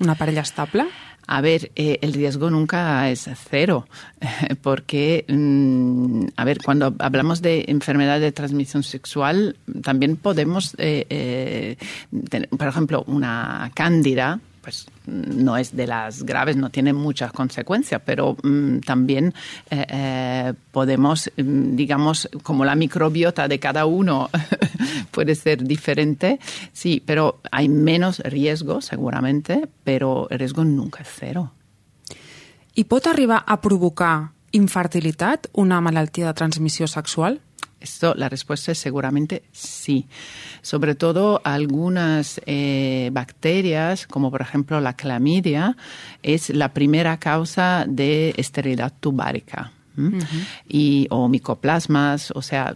una 0.00 0.14
parella 0.14 0.40
estable? 0.40 0.86
A 1.26 1.40
ver, 1.40 1.72
eh, 1.74 1.98
el 2.02 2.12
riesgo 2.12 2.50
nunca 2.50 3.10
es 3.10 3.28
cero, 3.50 3.86
porque, 4.62 5.24
mmm, 5.28 6.26
a 6.36 6.44
ver, 6.44 6.58
cuando 6.64 6.94
hablamos 6.98 7.42
de 7.42 7.64
enfermedad 7.68 8.20
de 8.20 8.32
transmisión 8.32 8.82
sexual, 8.82 9.56
también 9.82 10.16
podemos, 10.16 10.74
eh, 10.78 11.06
eh, 11.10 11.76
tener, 12.30 12.48
por 12.48 12.68
ejemplo, 12.68 13.04
una 13.08 13.70
cándida, 13.74 14.40
pues 14.66 14.84
no 15.06 15.56
es 15.56 15.76
de 15.76 15.86
las 15.86 16.24
graves, 16.24 16.56
no 16.56 16.70
tiene 16.70 16.92
muchas 16.92 17.30
consecuencias, 17.30 18.02
pero 18.04 18.36
mmm, 18.42 18.78
también 18.80 19.32
eh, 19.70 19.86
eh, 19.88 20.54
podemos, 20.72 21.30
digamos, 21.36 22.28
como 22.42 22.64
la 22.64 22.74
microbiota 22.74 23.46
de 23.46 23.60
cada 23.60 23.86
uno 23.86 24.28
puede 25.12 25.36
ser 25.36 25.62
diferente, 25.62 26.40
sí, 26.72 27.00
pero 27.06 27.38
hay 27.52 27.68
menos 27.68 28.18
riesgo 28.18 28.80
seguramente, 28.80 29.68
pero 29.84 30.26
el 30.30 30.40
riesgo 30.40 30.64
nunca 30.64 31.04
es 31.04 31.08
cero. 31.16 31.52
I 32.74 32.82
pot 32.82 33.06
a 33.06 33.60
provocar 33.60 34.32
infertilitat 34.50 35.46
una 35.52 35.80
malaltia 35.80 36.26
de 36.26 36.34
transmissió 36.34 36.88
sexual? 36.88 37.40
Esto, 37.80 38.14
la 38.14 38.28
respuesta 38.28 38.72
es 38.72 38.78
seguramente 38.78 39.42
sí. 39.52 40.06
Sobre 40.62 40.94
todo 40.94 41.40
algunas 41.44 42.40
eh, 42.46 43.10
bacterias, 43.12 44.06
como 44.06 44.30
por 44.30 44.40
ejemplo 44.40 44.80
la 44.80 44.94
clamidia, 44.94 45.76
es 46.22 46.50
la 46.50 46.72
primera 46.72 47.18
causa 47.18 47.84
de 47.86 48.34
esterilidad 48.36 48.92
tubárica. 48.98 49.72
Uh 49.98 50.10
-huh. 50.10 50.46
y, 50.68 51.06
o 51.08 51.26
micoplasmas, 51.26 52.30
o 52.32 52.42
sea, 52.42 52.74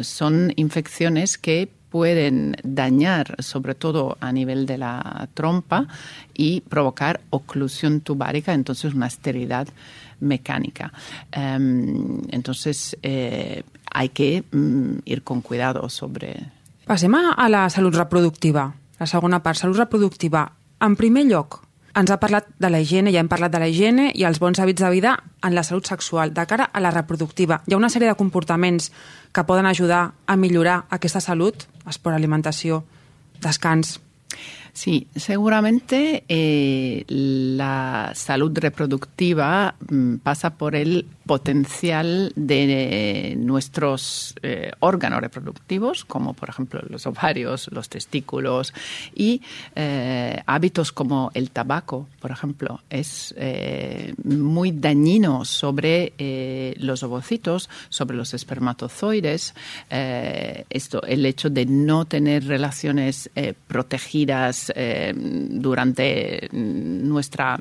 son 0.00 0.52
infecciones 0.54 1.36
que 1.36 1.68
pueden 1.92 2.56
dañar, 2.62 3.36
sobre 3.42 3.74
todo 3.74 4.16
a 4.20 4.32
nivel 4.32 4.64
de 4.64 4.78
la 4.78 5.28
trompa, 5.34 5.86
y 6.32 6.62
provocar 6.62 7.20
oclusión 7.28 8.00
tubárica, 8.00 8.54
entonces 8.54 8.94
una 8.94 9.08
esterilidad 9.08 9.68
mecánica. 10.22 10.92
Um, 11.36 12.22
entonces, 12.30 12.96
eh, 13.02 13.62
hay 13.92 14.08
que 14.08 14.44
mm, 14.50 14.98
ir 15.04 15.22
con 15.22 15.42
cuidado 15.42 15.88
sobre... 15.88 16.52
Passem 16.86 17.14
a 17.14 17.48
la 17.48 17.68
salut 17.70 17.94
reproductiva, 17.94 18.74
la 18.98 19.06
segona 19.06 19.42
part, 19.42 19.58
salut 19.58 19.76
reproductiva. 19.76 20.50
En 20.80 20.96
primer 20.96 21.26
lloc, 21.26 21.60
ens 21.94 22.10
ha 22.10 22.18
parlat 22.18 22.48
de 22.58 22.70
la 22.70 22.80
higiene, 22.80 23.12
ja 23.12 23.20
hem 23.20 23.28
parlat 23.30 23.52
de 23.52 23.60
la 23.60 23.68
higiene 23.68 24.08
i 24.16 24.24
els 24.26 24.40
bons 24.42 24.58
hàbits 24.58 24.82
de 24.82 24.90
vida 24.90 25.16
en 25.44 25.54
la 25.54 25.62
salut 25.62 25.86
sexual. 25.86 26.32
De 26.34 26.46
cara 26.48 26.64
a 26.72 26.80
la 26.80 26.90
reproductiva, 26.90 27.60
hi 27.66 27.74
ha 27.74 27.80
una 27.80 27.90
sèrie 27.92 28.08
de 28.08 28.18
comportaments 28.18 28.90
que 29.32 29.44
poden 29.44 29.66
ajudar 29.66 30.12
a 30.26 30.36
millorar 30.36 30.82
aquesta 30.90 31.20
salut, 31.20 31.66
esport, 31.86 32.16
alimentació, 32.16 32.82
descans, 33.42 34.00
Sí, 34.72 35.06
seguramente 35.14 36.24
eh, 36.28 37.04
la 37.08 38.12
salud 38.14 38.56
reproductiva 38.58 39.74
mm, 39.90 40.16
pasa 40.16 40.56
por 40.56 40.74
el 40.74 41.06
potencial 41.26 42.32
de 42.36 43.34
nuestros 43.38 44.34
eh, 44.42 44.72
órganos 44.80 45.20
reproductivos, 45.20 46.04
como 46.04 46.34
por 46.34 46.48
ejemplo 46.48 46.80
los 46.88 47.06
ovarios, 47.06 47.68
los 47.72 47.88
testículos, 47.88 48.72
y 49.14 49.42
eh, 49.74 50.42
hábitos 50.46 50.92
como 50.92 51.30
el 51.34 51.50
tabaco, 51.50 52.08
por 52.20 52.30
ejemplo, 52.30 52.80
es 52.90 53.34
eh, 53.36 54.14
muy 54.24 54.72
dañino 54.72 55.44
sobre 55.44 56.12
eh, 56.18 56.74
los 56.78 57.02
ovocitos, 57.02 57.68
sobre 57.88 58.16
los 58.16 58.34
espermatozoides. 58.34 59.54
Eh, 59.90 60.64
esto, 60.70 61.02
el 61.02 61.26
hecho 61.26 61.50
de 61.50 61.66
no 61.66 62.04
tener 62.04 62.46
relaciones 62.46 63.30
protegidas 63.66 64.72
durante 65.14 66.48
nuestra 66.52 67.58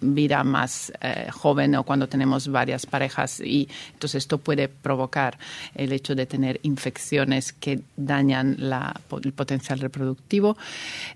vida 0.00 0.44
más 0.44 0.92
joven 1.32 1.74
o 1.76 1.84
cuando 1.84 2.08
tenemos 2.08 2.48
varias 2.48 2.86
parejas 2.90 3.40
y 3.40 3.68
entonces 3.92 4.24
esto 4.24 4.38
puede 4.38 4.68
provocar 4.68 5.38
el 5.74 5.92
hecho 5.92 6.14
de 6.14 6.26
tener 6.26 6.60
infecciones 6.62 7.52
que 7.52 7.80
dañan 7.96 8.56
la, 8.58 8.94
el 9.22 9.32
potencial 9.32 9.78
reproductivo. 9.78 10.56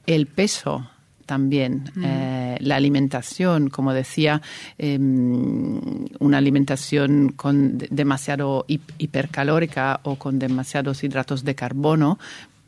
El 0.06 0.26
peso 0.26 0.88
también. 1.26 1.90
Mm. 1.94 2.04
Eh, 2.04 2.56
la 2.60 2.76
alimentación, 2.76 3.70
como 3.70 3.92
decía, 3.92 4.42
eh, 4.78 4.98
una 4.98 6.38
alimentación 6.38 7.32
con 7.32 7.78
demasiado 7.78 8.66
hipercalórica 8.68 10.00
o 10.02 10.16
con 10.16 10.38
demasiados 10.38 11.02
hidratos 11.02 11.44
de 11.44 11.54
carbono 11.54 12.18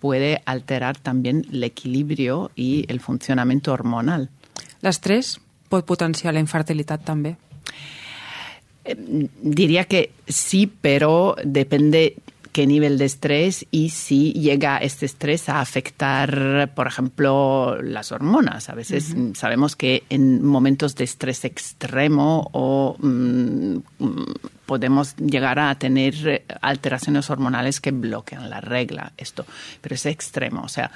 puede 0.00 0.42
alterar 0.44 0.98
también 0.98 1.46
el 1.52 1.64
equilibrio 1.64 2.50
y 2.54 2.84
el 2.88 3.00
funcionamiento 3.00 3.72
hormonal. 3.72 4.28
L'estrès 4.84 5.38
pot 5.72 5.86
potenciar 5.88 6.34
la 6.36 6.42
infertilitat 6.42 7.02
també. 7.02 7.36
Eh, 8.86 9.28
diría 9.42 9.84
que 9.84 10.12
sí, 10.28 10.70
pero 10.80 11.36
depende 11.44 12.16
qué 12.56 12.66
nivel 12.66 12.96
de 12.96 13.04
estrés 13.04 13.66
y 13.70 13.90
si 13.90 14.32
llega 14.32 14.78
este 14.78 15.04
estrés 15.04 15.50
a 15.50 15.60
afectar, 15.60 16.72
por 16.74 16.86
ejemplo, 16.86 17.76
las 17.82 18.12
hormonas. 18.12 18.70
A 18.70 18.74
veces 18.74 19.12
uh 19.12 19.16
-huh. 19.18 19.34
sabemos 19.34 19.76
que 19.76 20.04
en 20.08 20.42
momentos 20.42 20.94
de 20.94 21.04
estrés 21.04 21.44
extremo 21.44 22.48
o 22.52 22.96
mm, 22.98 23.76
podemos 24.66 25.16
llegar 25.16 25.58
a 25.58 25.74
tener 25.76 26.44
alteraciones 26.60 27.30
hormonales 27.30 27.80
que 27.80 27.92
bloquean 27.92 28.50
la 28.50 28.60
regla, 28.60 29.12
esto, 29.16 29.46
pero 29.80 29.94
es 29.94 30.06
extremo, 30.06 30.62
o 30.62 30.68
sea, 30.68 30.90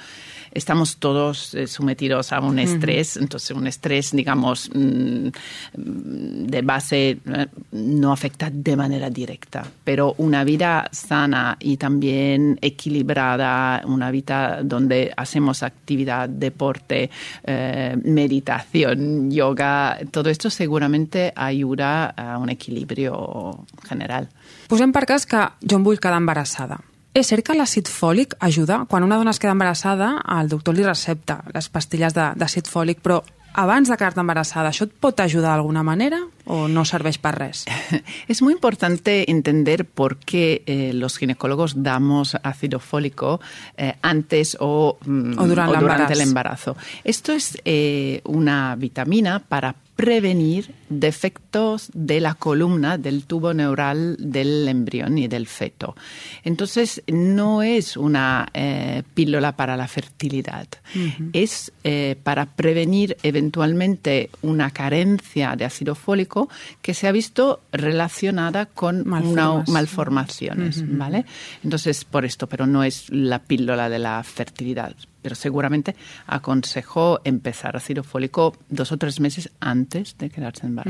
estamos 0.51 0.97
todos 0.97 1.53
eh, 1.53 1.67
sometidos 1.67 2.33
a 2.33 2.39
un 2.41 2.59
estrés, 2.59 3.17
entonces 3.17 3.51
un 3.51 3.67
estrés, 3.67 4.11
digamos, 4.11 4.69
mm, 4.73 5.29
de 5.73 6.61
base 6.61 7.09
eh, 7.11 7.47
no 7.71 8.11
afecta 8.11 8.49
de 8.51 8.75
manera 8.75 9.09
directa, 9.09 9.65
pero 9.83 10.15
una 10.17 10.43
vida 10.43 10.89
sana 10.91 11.57
y 11.59 11.77
también 11.77 12.59
equilibrada, 12.61 13.81
una 13.85 14.11
vida 14.11 14.61
donde 14.63 15.11
hacemos 15.15 15.63
actividad, 15.63 16.27
deporte, 16.27 17.09
eh, 17.43 17.97
meditación, 18.03 19.31
yoga, 19.31 19.99
todo 20.11 20.29
esto 20.29 20.49
seguramente 20.49 21.31
ayuda 21.35 22.07
a 22.09 22.37
un 22.37 22.49
equilibrio 22.49 23.60
general. 23.87 24.29
Posem 24.69 24.93
per 24.93 25.05
cas 25.09 25.25
que 25.25 25.43
jo 25.61 25.79
em 25.79 25.83
vull 25.83 25.99
quedar 25.99 26.21
embarassada. 26.21 26.79
És 27.11 27.27
cert 27.27 27.43
que 27.43 27.55
l'àcid 27.57 27.89
fòlic 27.91 28.37
ajuda? 28.39 28.85
Quan 28.87 29.03
una 29.03 29.17
dona 29.19 29.33
es 29.35 29.39
queda 29.39 29.51
embarassada, 29.51 30.13
el 30.39 30.47
doctor 30.51 30.77
li 30.77 30.85
recepta 30.87 31.41
les 31.51 31.67
pastilles 31.67 32.15
d'àcid 32.15 32.69
fòlic, 32.71 33.01
però 33.03 33.19
abans 33.53 33.89
de 33.89 33.97
quedar-te 33.97 34.21
embarassada, 34.23 34.69
¿això 34.71 34.85
et 34.87 34.93
pot 34.95 35.19
ayudar 35.19 35.51
de 35.51 35.59
alguna 35.59 35.83
manera 35.83 36.21
o 36.45 36.67
no 36.71 36.85
serveix 36.87 37.19
per 37.19 37.33
res? 37.35 37.65
Es 38.31 38.41
muy 38.41 38.53
importante 38.53 39.29
entender 39.29 39.83
por 39.85 40.17
qué 40.17 40.63
eh, 40.65 40.93
los 40.93 41.17
ginecólogos 41.17 41.83
damos 41.83 42.37
ácido 42.43 42.79
fólico 42.79 43.41
eh, 43.75 43.95
antes 44.01 44.55
o, 44.59 44.97
mm, 45.03 45.37
o, 45.37 45.47
durant, 45.47 45.75
o 45.75 45.79
durante 45.79 46.13
el 46.13 46.21
embarazo. 46.21 46.77
Esto 47.03 47.33
es 47.33 47.57
eh, 47.65 48.21
una 48.23 48.75
vitamina 48.77 49.39
para 49.39 49.75
prevenir 49.97 50.73
defectos 50.91 51.89
de 51.93 52.19
la 52.19 52.35
columna 52.35 52.97
del 52.97 53.23
tubo 53.25 53.53
neural 53.53 54.15
del 54.19 54.67
embrión 54.67 55.17
y 55.17 55.27
del 55.27 55.47
feto. 55.47 55.95
Entonces, 56.43 57.01
no 57.07 57.63
es 57.63 57.97
una 57.97 58.47
eh, 58.53 59.03
píldora 59.13 59.55
para 59.55 59.77
la 59.77 59.87
fertilidad, 59.87 60.67
uh 60.95 60.99
-huh. 60.99 61.29
es 61.33 61.71
eh, 61.83 62.15
para 62.23 62.45
prevenir 62.45 63.17
eventualmente 63.23 64.29
una 64.41 64.71
carencia 64.71 65.55
de 65.55 65.65
ácido 65.65 65.95
fólico 65.95 66.49
que 66.81 66.93
se 66.93 67.07
ha 67.07 67.11
visto 67.11 67.61
relacionada 67.71 68.65
con 68.65 69.11
una, 69.11 69.63
malformaciones, 69.67 70.77
uh 70.77 70.81
-huh. 70.81 70.97
¿vale? 70.97 71.25
Entonces, 71.63 72.05
por 72.05 72.25
esto, 72.25 72.47
pero 72.47 72.67
no 72.67 72.83
es 72.83 73.09
la 73.09 73.39
píldora 73.39 73.89
de 73.89 73.99
la 73.99 74.21
fertilidad 74.23 74.95
pero 75.21 75.35
seguramente 75.35 75.95
aconsejó 76.27 77.21
empezar 77.23 77.77
ácido 77.77 78.03
fólico 78.03 78.55
dos 78.69 78.91
o 78.91 78.97
tres 78.97 79.19
meses 79.19 79.51
antes 79.59 80.17
de 80.17 80.29
quedarse 80.29 80.65
embarazada. 80.65 80.80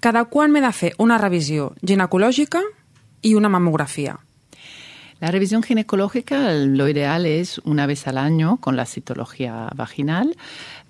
Cada 0.00 0.24
quan 0.26 0.52
m'he 0.52 0.62
de 0.64 0.72
fer 0.72 0.92
una 0.98 1.18
revisió 1.18 1.72
ginecològica 1.82 2.62
i 3.22 3.34
una 3.34 3.48
mamografía? 3.48 4.16
La 5.20 5.32
revisión 5.32 5.64
ginecológica, 5.64 6.52
lo 6.52 6.88
ideal 6.88 7.26
es 7.26 7.58
una 7.64 7.86
vez 7.86 8.06
al 8.06 8.18
año 8.18 8.58
con 8.58 8.76
la 8.76 8.86
citología 8.86 9.68
vaginal 9.74 10.36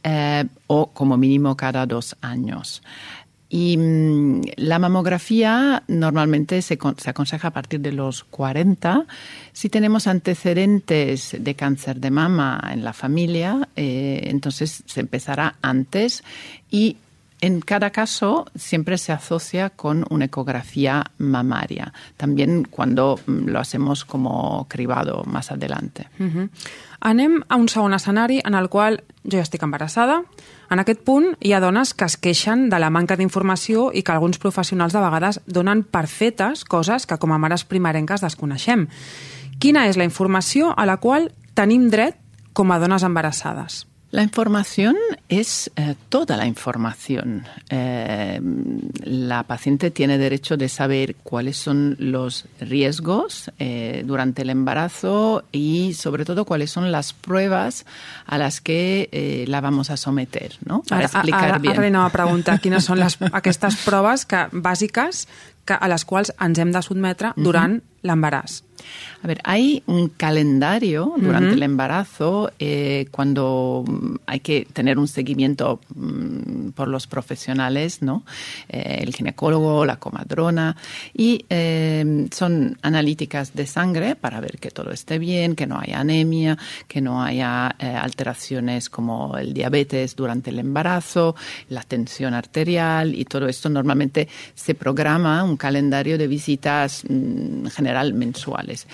eh, 0.03 0.45
o 0.67 0.91
como 0.93 1.17
mínimo 1.17 1.57
cada 1.57 1.87
dos 1.87 2.15
años. 2.21 2.83
Y 3.49 3.79
mmm, 3.79 4.43
la 4.57 4.79
mamografía 4.79 5.83
normalmente 5.89 6.61
se, 6.61 6.79
se, 6.99 7.11
aconseja 7.11 7.49
a 7.49 7.53
partir 7.53 7.81
de 7.81 7.93
los 7.93 8.25
40. 8.25 9.07
Si 9.53 9.71
tenemos 9.71 10.07
antecedentes 10.07 11.35
de 11.41 11.55
cáncer 11.55 11.99
de 11.99 12.11
mama 12.11 12.61
en 12.71 12.85
la 12.85 12.93
familia, 12.93 13.69
eh, 13.77 14.21
entonces 14.25 14.83
se 14.85 15.01
empezará 15.01 15.57
antes 15.63 16.23
y 16.71 16.99
en 17.41 17.61
cada 17.61 17.91
caso 17.91 18.47
siempre 18.55 18.99
se 18.99 19.13
asocia 19.13 19.71
con 19.71 20.05
una 20.11 20.27
ecografía 20.27 21.05
mamaria, 21.19 21.93
también 22.17 22.67
cuando 22.69 23.21
lo 23.27 23.61
hacemos 23.61 24.05
como 24.05 24.67
cribado 24.69 25.23
más 25.25 25.51
adelante. 25.51 26.09
Uh 26.19 26.25
-huh. 26.25 26.51
Anem 27.01 27.45
a 27.49 27.57
un 27.57 27.69
segon 27.69 27.95
escenari 27.95 28.41
en 28.45 28.55
el 28.55 28.69
qual 28.69 29.05
jo 29.23 29.37
ja 29.39 29.43
estic 29.43 29.63
embarassada. 29.63 30.23
En 30.71 30.81
aquest 30.81 31.01
punt 31.05 31.37
hi 31.41 31.53
ha 31.53 31.61
dones 31.61 31.95
que 31.95 32.05
es 32.05 32.17
queixen 32.17 32.69
de 32.69 32.79
la 32.79 32.91
manca 32.91 33.17
d'informació 33.17 33.93
i 33.95 34.03
que 34.03 34.13
alguns 34.13 34.39
professionals 34.39 34.93
de 34.93 35.01
vegades 35.01 35.41
donen 35.47 35.85
per 35.85 36.07
fetes 36.07 36.65
coses 36.65 37.07
que 37.07 37.19
com 37.19 37.33
a 37.33 37.39
mares 37.39 37.65
primerenques 37.65 38.21
desconeixem. 38.21 38.89
Quina 39.61 39.87
és 39.87 39.97
la 39.97 40.05
informació 40.05 40.75
a 40.77 40.87
la 40.87 40.97
qual 40.97 41.33
tenim 41.55 41.89
dret 41.89 42.17
com 42.53 42.73
a 42.73 42.79
dones 42.79 43.03
embarassades? 43.03 43.87
La 44.11 44.23
información 44.23 44.97
es 45.29 45.71
eh, 45.77 45.95
toda 46.09 46.39
la 46.39 46.47
información. 46.47 47.45
Eh, 47.69 48.41
la 49.05 49.43
paciente 49.43 49.91
tiene 49.91 50.17
derecho 50.17 50.57
de 50.57 50.71
saber 50.71 51.17
cuáles 51.17 51.59
son 51.59 51.95
los 51.99 52.47
riesgos 52.59 53.51
eh, 53.59 54.03
durante 54.07 54.43
el 54.43 54.51
embarazo 54.51 55.45
y 55.53 55.93
sobre 55.93 56.25
todo 56.25 56.47
cuáles 56.47 56.71
son 56.71 56.91
las 56.91 57.13
pruebas 57.13 57.85
a 58.25 58.39
las 58.39 58.63
que 58.63 59.11
eh, 59.13 59.45
la 59.47 59.61
vamos 59.61 59.91
a 59.91 59.99
someter, 59.99 60.57
¿no? 60.65 60.83
Para 60.89 61.01
ara, 61.01 61.07
explicar 61.07 61.45
ara, 61.45 61.59
bien. 61.59 61.77
Ara 61.77 61.87
anava 61.89 62.07
a 62.09 62.15
preguntar 62.15 62.57
quines 62.65 62.89
són 62.89 63.03
les, 63.05 63.19
aquestes 63.29 63.77
proves 63.85 64.25
que, 64.25 64.47
bàsiques 64.53 65.27
que, 65.69 65.77
a 65.77 65.91
les 65.93 66.07
quals 66.09 66.33
ens 66.41 66.63
hem 66.63 66.73
de 66.75 66.83
sotmetre 66.85 67.35
durant 67.37 67.77
uh 67.77 67.83
-huh. 67.83 68.09
l'embaràs. 68.09 68.63
A 69.23 69.27
ver, 69.27 69.41
hay 69.45 69.83
un 69.87 70.11
calendario 70.11 71.15
durante 71.17 71.49
uh 71.49 71.51
-huh. 71.51 71.55
el 71.55 71.63
embarazo 71.63 72.53
eh, 72.59 73.07
cuando 73.11 73.85
hay 74.27 74.41
que 74.41 74.67
tener 74.73 74.99
un 74.99 75.09
seguimiento 75.09 75.81
um, 75.95 76.73
por 76.73 76.89
los 76.89 77.07
profesionales, 77.07 78.03
¿no? 78.03 78.23
Eh, 78.69 79.01
el 79.03 79.13
ginecólogo, 79.15 79.85
la 79.85 79.97
comadrona, 79.97 80.77
y 81.13 81.45
eh, 81.51 82.29
son 82.33 82.79
analíticas 82.83 83.55
de 83.55 83.67
sangre 83.67 84.15
para 84.15 84.41
ver 84.41 84.59
que 84.59 84.71
todo 84.71 84.91
esté 84.93 85.19
bien, 85.19 85.57
que 85.57 85.67
no 85.67 85.79
haya 85.81 85.99
anemia, 86.01 86.57
que 86.87 87.01
no 87.01 87.23
haya 87.23 87.75
eh, 87.79 87.87
alteraciones 87.87 88.89
como 88.89 89.37
el 89.37 89.53
diabetes 89.53 90.15
durante 90.15 90.51
el 90.51 90.59
embarazo, 90.61 91.35
la 91.69 91.83
tensión 91.83 92.35
arterial 92.35 93.15
y 93.15 93.25
todo 93.25 93.49
esto 93.49 93.69
normalmente 93.69 94.29
se 94.55 94.75
programa 94.75 95.43
un 95.43 95.57
calendario 95.59 96.17
de 96.17 96.27
visitas 96.27 97.05
en 97.05 97.71
general 97.71 98.15
mensuales. 98.15 98.87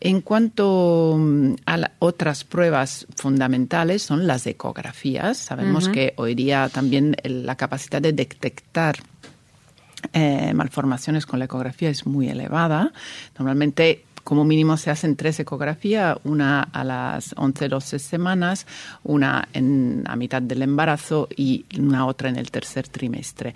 En 0.00 0.20
cuanto 0.20 1.16
mm, 1.18 1.54
a 1.66 1.90
otras 2.00 2.44
pruebas 2.44 3.06
fundamentales 3.16 4.02
son 4.02 4.26
las 4.26 4.46
ecografías. 4.46 5.38
Sabemos 5.38 5.86
uh 5.86 5.90
-huh. 5.90 5.94
que 5.94 6.14
hoy 6.16 6.34
día 6.34 6.68
también 6.68 7.16
la 7.24 7.56
capacidad 7.56 8.02
de 8.02 8.12
detectar 8.12 8.96
eh, 10.12 10.52
malformaciones 10.54 11.26
con 11.26 11.38
la 11.38 11.46
ecografía 11.46 11.90
es 11.90 12.06
muy 12.06 12.28
elevada. 12.28 12.92
Normalmente 13.38 14.04
como 14.28 14.44
mínimo 14.44 14.76
se 14.76 14.90
hacen 14.90 15.16
tres 15.16 15.40
ecografías, 15.40 16.18
una 16.24 16.60
a 16.60 16.84
las 16.84 17.34
11-12 17.34 17.98
semanas, 17.98 18.66
una 19.02 19.48
en, 19.54 20.04
a 20.06 20.16
mitad 20.16 20.42
del 20.42 20.60
embarazo 20.60 21.28
y 21.34 21.64
una 21.78 22.04
otra 22.04 22.28
en 22.28 22.36
el 22.36 22.50
tercer 22.50 22.88
trimestre. 22.88 23.54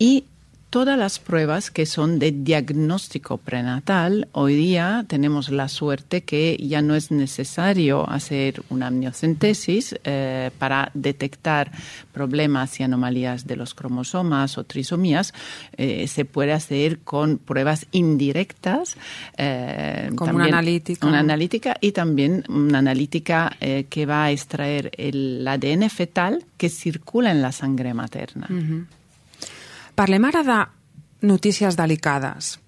Y 0.00 0.24
todas 0.70 0.98
las 0.98 1.18
pruebas 1.18 1.70
que 1.70 1.86
son 1.86 2.18
de 2.18 2.32
diagnóstico 2.32 3.38
prenatal, 3.38 4.28
hoy 4.32 4.56
día 4.56 5.04
tenemos 5.06 5.48
la 5.48 5.68
suerte 5.68 6.22
que 6.22 6.56
ya 6.56 6.82
no 6.82 6.94
es 6.94 7.10
necesario 7.10 8.08
hacer 8.08 8.62
una 8.68 8.88
amniocentesis 8.88 9.96
eh, 10.04 10.50
para 10.58 10.90
detectar 10.94 11.70
problemas 12.12 12.78
y 12.80 12.82
anomalías 12.82 13.46
de 13.46 13.56
los 13.56 13.74
cromosomas 13.74 14.58
o 14.58 14.64
trisomías. 14.64 15.32
Eh, 15.76 16.08
se 16.08 16.24
puede 16.24 16.52
hacer 16.52 16.98
con 17.00 17.38
pruebas 17.38 17.86
indirectas. 17.92 18.96
Eh, 19.38 20.10
Como 20.16 20.34
una 20.34 20.46
analítica. 20.46 21.06
Una 21.06 21.20
analítica 21.20 21.76
y 21.80 21.92
también 21.92 22.44
una 22.48 22.78
analítica 22.78 23.56
que 23.88 24.06
va 24.06 24.24
a 24.24 24.30
extraer 24.30 24.90
el 24.96 25.46
ADN 25.46 25.88
fetal 25.90 26.44
que 26.56 26.68
circula 26.68 27.30
en 27.30 27.42
la 27.42 27.52
sangre 27.52 27.94
materna. 27.94 28.46
Uh 28.50 28.54
-huh. 28.54 28.86
Parlem 29.96 30.24
ara 30.28 30.42
de 30.44 30.58
notícies 31.26 31.76
delicades. 31.76 32.58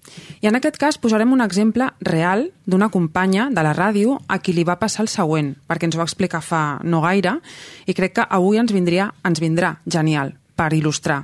I 0.41 0.49
en 0.49 0.57
aquest 0.57 0.79
cas 0.81 0.97
posarem 0.97 1.31
un 1.31 1.43
exemple 1.45 1.91
real 2.01 2.47
d'una 2.65 2.89
companya 2.89 3.47
de 3.53 3.63
la 3.63 3.75
ràdio 3.77 4.17
a 4.27 4.39
qui 4.41 4.55
li 4.57 4.65
va 4.65 4.79
passar 4.81 5.05
el 5.05 5.11
següent, 5.13 5.53
perquè 5.69 5.85
ens 5.85 5.95
ho 5.95 6.01
va 6.01 6.09
explicar 6.09 6.41
fa 6.41 6.79
no 6.83 7.03
gaire, 7.05 7.37
i 7.85 7.93
crec 7.93 8.17
que 8.17 8.25
avui 8.25 8.57
ens 8.57 8.73
vindria 8.73 9.11
ens 9.23 9.39
vindrà 9.39 9.77
genial 9.85 10.33
per 10.57 10.73
il·lustrar 10.73 11.21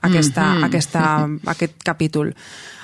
aquesta, 0.00 0.42
mm 0.42 0.56
-hmm. 0.56 0.64
aquesta, 0.64 1.28
aquest 1.46 1.82
capítol. 1.82 2.34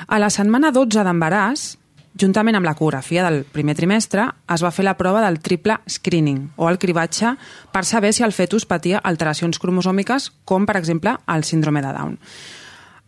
A 0.06 0.18
la 0.18 0.30
setmana 0.30 0.70
12 0.70 1.04
d'embaràs 1.04 1.78
juntament 2.18 2.56
amb 2.56 2.66
l'ecografia 2.66 3.24
del 3.26 3.44
primer 3.44 3.76
trimestre, 3.76 4.26
es 4.52 4.64
va 4.64 4.72
fer 4.72 4.86
la 4.86 4.96
prova 4.96 5.22
del 5.24 5.38
triple 5.44 5.78
screening, 5.90 6.50
o 6.56 6.70
el 6.70 6.80
cribatge, 6.80 7.34
per 7.72 7.84
saber 7.84 8.12
si 8.16 8.24
el 8.24 8.32
fetus 8.32 8.66
patia 8.66 9.02
alteracions 9.04 9.60
cromosòmiques, 9.62 10.30
com, 10.44 10.66
per 10.66 10.78
exemple, 10.80 11.16
el 11.28 11.44
síndrome 11.44 11.82
de 11.84 11.92
Down. 11.92 12.18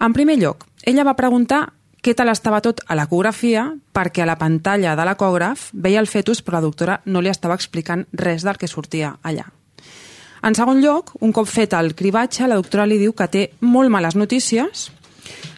En 0.00 0.14
primer 0.14 0.38
lloc, 0.38 0.66
ella 0.86 1.06
va 1.08 1.16
preguntar 1.18 1.64
què 2.02 2.14
tal 2.14 2.30
estava 2.30 2.60
tot 2.62 2.80
a 2.86 2.94
l'ecografia 2.94 3.64
perquè 3.92 4.22
a 4.22 4.28
la 4.28 4.38
pantalla 4.38 4.94
de 4.94 5.06
l'ecògraf 5.08 5.70
veia 5.72 5.98
el 5.98 6.06
fetus 6.06 6.42
però 6.42 6.60
la 6.60 6.66
doctora 6.68 7.00
no 7.06 7.20
li 7.20 7.32
estava 7.32 7.56
explicant 7.58 8.06
res 8.12 8.46
del 8.46 8.60
que 8.60 8.70
sortia 8.70 9.16
allà. 9.22 9.48
En 10.46 10.54
segon 10.54 10.78
lloc, 10.78 11.16
un 11.20 11.32
cop 11.34 11.48
fet 11.50 11.74
el 11.74 11.96
cribatge, 11.98 12.46
la 12.46 12.54
doctora 12.60 12.86
li 12.86 13.00
diu 13.00 13.12
que 13.12 13.26
té 13.26 13.48
molt 13.60 13.90
males 13.90 14.14
notícies 14.14 14.86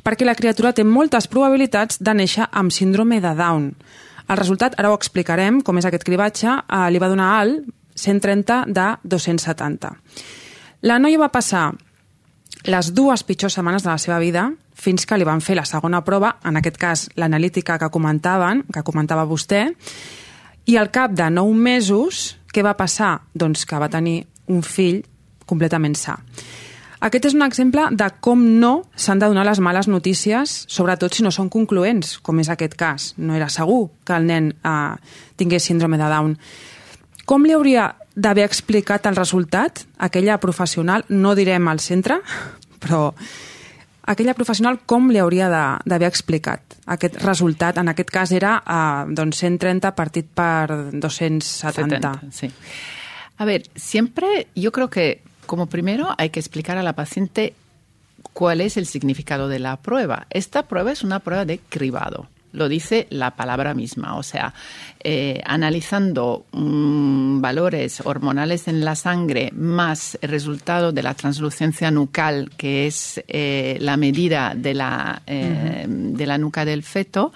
perquè 0.04 0.26
la 0.26 0.36
criatura 0.38 0.72
té 0.72 0.84
moltes 0.84 1.28
probabilitats 1.30 2.00
de 2.00 2.14
néixer 2.14 2.48
amb 2.50 2.72
síndrome 2.72 3.20
de 3.20 3.34
Down. 3.36 3.70
El 4.30 4.38
resultat, 4.38 4.76
ara 4.78 4.90
ho 4.90 4.96
explicarem, 4.96 5.60
com 5.62 5.78
és 5.78 5.86
aquest 5.88 6.06
cribatge, 6.06 6.48
eh, 6.50 6.90
li 6.90 6.98
va 7.02 7.08
donar 7.10 7.32
alt 7.40 7.66
130 7.94 8.64
de 8.68 8.88
270. 9.02 9.94
La 10.82 10.98
noia 10.98 11.18
va 11.18 11.32
passar 11.32 11.72
les 12.64 12.92
dues 12.94 13.22
pitjors 13.24 13.54
setmanes 13.54 13.82
de 13.82 13.90
la 13.90 13.98
seva 13.98 14.18
vida 14.18 14.50
fins 14.74 15.04
que 15.06 15.18
li 15.18 15.26
van 15.28 15.42
fer 15.44 15.56
la 15.56 15.66
segona 15.68 16.00
prova, 16.04 16.36
en 16.44 16.56
aquest 16.56 16.78
cas 16.80 17.08
l'analítica 17.16 17.78
que 17.78 17.90
comentaven, 17.92 18.64
que 18.72 18.84
comentava 18.84 19.26
vostè, 19.28 19.66
i 20.66 20.76
al 20.76 20.90
cap 20.92 21.12
de 21.16 21.28
nou 21.32 21.52
mesos, 21.52 22.36
què 22.52 22.64
va 22.64 22.76
passar? 22.78 23.18
Doncs 23.34 23.66
que 23.66 23.78
va 23.80 23.90
tenir 23.92 24.22
un 24.48 24.62
fill 24.62 25.02
completament 25.46 25.96
sa. 25.98 26.18
Aquest 27.00 27.30
és 27.30 27.34
un 27.36 27.44
exemple 27.46 27.86
de 27.96 28.06
com 28.20 28.42
no 28.60 28.72
s'han 28.92 29.22
de 29.22 29.28
donar 29.30 29.46
les 29.48 29.60
males 29.64 29.88
notícies, 29.88 30.64
sobretot 30.68 31.16
si 31.16 31.24
no 31.24 31.32
són 31.32 31.48
concloents, 31.48 32.18
com 32.20 32.42
és 32.42 32.50
aquest 32.52 32.76
cas. 32.76 33.14
No 33.16 33.36
era 33.38 33.48
segur 33.48 33.88
que 34.04 34.18
el 34.18 34.28
nen 34.28 34.50
eh, 34.52 34.74
tingués 35.40 35.64
síndrome 35.64 35.96
de 35.96 36.10
Down. 36.12 36.34
Com 37.24 37.46
li 37.46 37.56
hauria 37.56 37.94
d'haver 38.12 38.44
explicat 38.44 39.08
el 39.08 39.16
resultat 39.16 39.86
aquella 39.96 40.36
professional, 40.42 41.06
no 41.08 41.32
direm 41.38 41.72
al 41.72 41.80
centre, 41.80 42.20
però 42.82 43.14
aquella 44.12 44.36
professional 44.36 44.82
com 44.84 45.08
li 45.08 45.22
hauria 45.22 45.48
d'haver 45.48 46.08
explicat 46.10 46.76
aquest 46.84 47.16
resultat? 47.24 47.80
En 47.80 47.88
aquest 47.88 48.12
cas 48.12 48.36
era 48.36 48.58
eh, 48.60 49.08
doncs 49.16 49.40
130 49.40 49.96
partit 49.96 50.28
per 50.28 50.92
270. 50.92 51.48
70, 51.64 52.14
sí. 52.28 52.52
A 53.40 53.48
ver, 53.48 53.62
siempre 53.74 54.48
yo 54.54 54.70
creo 54.70 54.90
que 54.90 55.22
como 55.50 55.66
primero 55.66 56.14
hay 56.16 56.30
que 56.30 56.38
explicar 56.38 56.78
a 56.78 56.82
la 56.84 56.92
paciente 56.92 57.54
cuál 58.32 58.60
es 58.60 58.76
el 58.76 58.86
significado 58.86 59.48
de 59.48 59.58
la 59.58 59.78
prueba. 59.78 60.28
Esta 60.30 60.68
prueba 60.68 60.92
es 60.92 61.02
una 61.02 61.18
prueba 61.18 61.44
de 61.44 61.58
cribado 61.58 62.28
lo 62.52 62.68
dice 62.68 63.08
la 63.10 63.32
palabra 63.32 63.74
misma. 63.74 64.16
O 64.16 64.22
sea, 64.22 64.54
eh, 65.02 65.40
analizando 65.44 66.46
mm, 66.52 67.40
valores 67.40 68.00
hormonales 68.04 68.68
en 68.68 68.84
la 68.84 68.94
sangre 68.94 69.50
más 69.52 70.18
el 70.20 70.30
resultado 70.30 70.92
de 70.92 71.02
la 71.02 71.14
translucencia 71.14 71.90
nucal, 71.90 72.50
que 72.56 72.86
es 72.86 73.20
eh, 73.26 73.76
la 73.80 73.96
medida 73.96 74.54
de 74.56 74.74
la, 74.74 75.22
eh, 75.26 75.84
de 75.88 76.26
la 76.26 76.38
nuca 76.38 76.64
del 76.64 76.84
feto, 76.84 77.32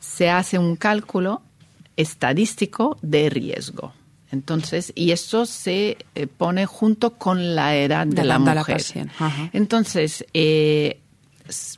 se 0.00 0.28
hace 0.28 0.58
un 0.58 0.76
cálculo 0.76 1.40
estadístico 1.96 2.98
de 3.00 3.30
riesgo. 3.30 3.94
Entonces, 4.32 4.92
y 4.96 5.12
esto 5.12 5.46
se 5.46 5.98
pone 6.36 6.66
junto 6.66 7.14
con 7.18 7.54
la 7.54 7.76
edad 7.76 8.06
de, 8.06 8.24
la, 8.24 8.38
mujer. 8.38 8.82
Entonces, 9.52 10.24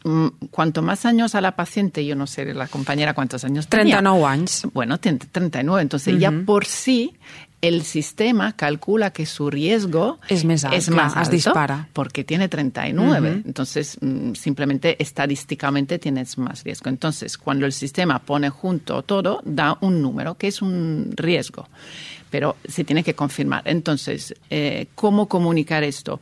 Mm, 0.04 0.26
cuanto 0.50 0.82
más 0.82 1.04
años 1.06 1.34
a 1.34 1.40
la 1.40 1.56
paciente, 1.56 2.04
yo 2.04 2.14
no 2.14 2.26
sé 2.26 2.52
la 2.52 2.66
compañera 2.68 3.14
cuántos 3.14 3.44
años 3.44 3.66
tenía. 3.68 3.98
39 3.98 4.24
años. 4.26 4.66
Bueno, 4.72 4.98
39. 4.98 5.82
Entonces, 5.82 6.18
ya 6.18 6.32
por 6.44 6.66
sí, 6.66 7.14
el 7.60 7.82
sistema 7.82 8.54
calcula 8.54 9.10
que 9.10 9.24
su 9.24 9.50
riesgo 9.50 10.18
es 10.28 10.44
más, 10.44 10.64
alto, 10.64 10.76
es 10.76 10.90
más 10.90 11.16
alto 11.16 11.30
dispara. 11.30 11.88
porque 11.92 12.24
tiene 12.24 12.48
39. 12.48 13.42
Entonces, 13.46 13.96
mm, 14.00 14.34
simplemente 14.34 15.02
estadísticamente 15.02 15.98
tienes 15.98 16.36
más 16.36 16.62
riesgo. 16.62 16.90
Entonces, 16.90 17.38
cuando 17.38 17.64
el 17.64 17.72
sistema 17.72 18.18
pone 18.18 18.50
junto 18.50 19.02
todo, 19.02 19.40
da 19.44 19.78
un 19.80 20.02
número 20.02 20.36
que 20.36 20.48
es 20.48 20.60
un 20.60 21.12
riesgo 21.16 21.68
pero 22.34 22.56
se 22.66 22.82
tiene 22.82 23.04
que 23.04 23.14
confirmar. 23.14 23.62
Entonces, 23.64 24.34
eh, 24.50 24.88
¿cómo 24.96 25.28
comunicar 25.28 25.84
esto? 25.84 26.20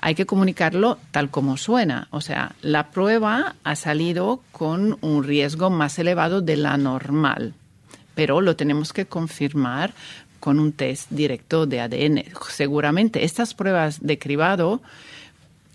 Hay 0.00 0.16
que 0.16 0.26
comunicarlo 0.26 0.98
tal 1.12 1.30
como 1.30 1.56
suena. 1.56 2.08
O 2.10 2.20
sea, 2.20 2.56
la 2.62 2.90
prueba 2.90 3.54
ha 3.62 3.76
salido 3.76 4.42
con 4.50 4.98
un 5.02 5.22
riesgo 5.22 5.70
más 5.70 6.00
elevado 6.00 6.40
de 6.40 6.56
la 6.56 6.76
normal, 6.78 7.54
pero 8.16 8.40
lo 8.40 8.56
tenemos 8.56 8.92
que 8.92 9.06
confirmar 9.06 9.94
con 10.40 10.58
un 10.58 10.72
test 10.72 11.08
directo 11.10 11.64
de 11.64 11.80
ADN. 11.80 12.24
Seguramente 12.48 13.22
estas 13.22 13.54
pruebas 13.54 14.00
de 14.00 14.18
cribado 14.18 14.82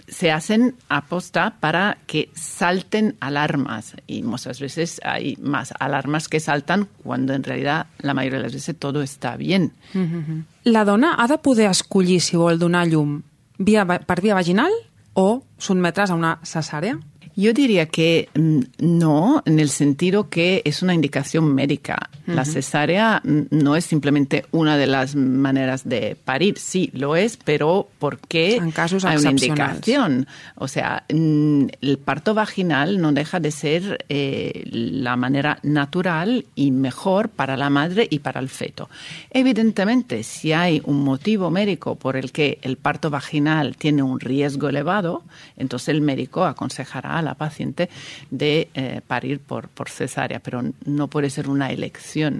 se 0.07 0.31
hacen 0.31 0.75
aposta 0.89 1.55
para 1.59 1.97
que 2.07 2.29
salten 2.33 3.15
alarmas 3.19 3.95
y 4.07 4.23
muchas 4.23 4.59
veces 4.59 5.01
hay 5.03 5.35
más 5.37 5.73
alarmas 5.79 6.29
que 6.29 6.39
saltan 6.39 6.87
cuando 7.03 7.33
en 7.33 7.43
realidad 7.43 7.87
la 7.99 8.13
mayoría 8.13 8.39
de 8.39 8.43
las 8.43 8.53
veces 8.53 8.75
todo 8.77 9.01
está 9.01 9.35
bien. 9.35 9.73
Uh 9.93 9.97
-huh. 9.97 10.43
La 10.63 10.85
dona 10.85 11.15
ha 11.17 11.27
de 11.27 11.37
poder 11.37 11.69
escollir 11.69 12.21
si 12.21 12.37
vol 12.37 12.57
donar 12.57 12.87
llum 12.87 13.23
via, 13.57 13.85
per 13.85 14.21
via 14.21 14.33
vaginal 14.33 14.71
o 15.13 15.43
sotmetre's 15.57 16.11
a 16.11 16.15
una 16.15 16.39
cesàrea? 16.43 16.99
Yo 17.37 17.53
diría 17.53 17.85
que 17.85 18.29
mm, 18.33 18.59
no, 18.79 19.43
en 19.45 19.59
el 19.59 19.69
sentido 19.69 20.27
que 20.27 20.63
es 20.65 20.81
una 20.81 20.95
indicación 20.95 21.53
médica. 21.53 22.09
La 22.25 22.45
cesárea 22.45 23.21
mm, 23.23 23.41
no 23.51 23.75
es 23.75 23.85
simplemente 23.85 24.45
una 24.51 24.75
de 24.75 24.87
las 24.87 25.15
maneras 25.15 25.87
de 25.87 26.17
parir. 26.25 26.57
Sí, 26.57 26.89
lo 26.93 27.15
es, 27.15 27.37
pero 27.37 27.89
¿por 27.99 28.17
qué 28.19 28.59
hay 29.03 29.17
una 29.17 29.29
indicación? 29.29 30.27
O 30.55 30.67
sea, 30.67 31.03
mm, 31.13 31.65
el 31.79 31.99
parto 31.99 32.33
vaginal 32.33 32.99
no 32.99 33.11
deja 33.11 33.39
de 33.39 33.51
ser 33.51 34.03
eh, 34.09 34.63
la 34.71 35.15
manera 35.15 35.59
natural 35.61 36.45
y 36.55 36.71
mejor 36.71 37.29
para 37.29 37.55
la 37.55 37.69
madre 37.69 38.07
y 38.09 38.17
para 38.17 38.39
el 38.39 38.49
feto. 38.49 38.89
Evidentemente, 39.29 40.23
si 40.23 40.53
hay 40.53 40.81
un 40.85 41.03
motivo 41.03 41.51
médico 41.51 41.95
por 41.95 42.17
el 42.17 42.31
que 42.31 42.57
el 42.63 42.77
parto 42.77 43.11
vaginal 43.11 43.77
tiene 43.77 44.01
un 44.01 44.19
riesgo 44.19 44.69
elevado, 44.69 45.23
entonces 45.55 45.89
el 45.89 46.01
médico 46.01 46.43
aconsejará 46.43 47.19
a 47.19 47.26
la 47.27 47.35
paciente 47.35 47.89
de 48.31 48.69
eh, 48.73 49.01
parir 49.05 49.39
por, 49.39 49.67
por 49.69 49.89
cesárea, 49.89 50.39
però 50.39 50.63
no 50.85 51.07
puede 51.07 51.29
ser 51.29 51.49
una 51.49 51.71
elecció. 51.71 52.31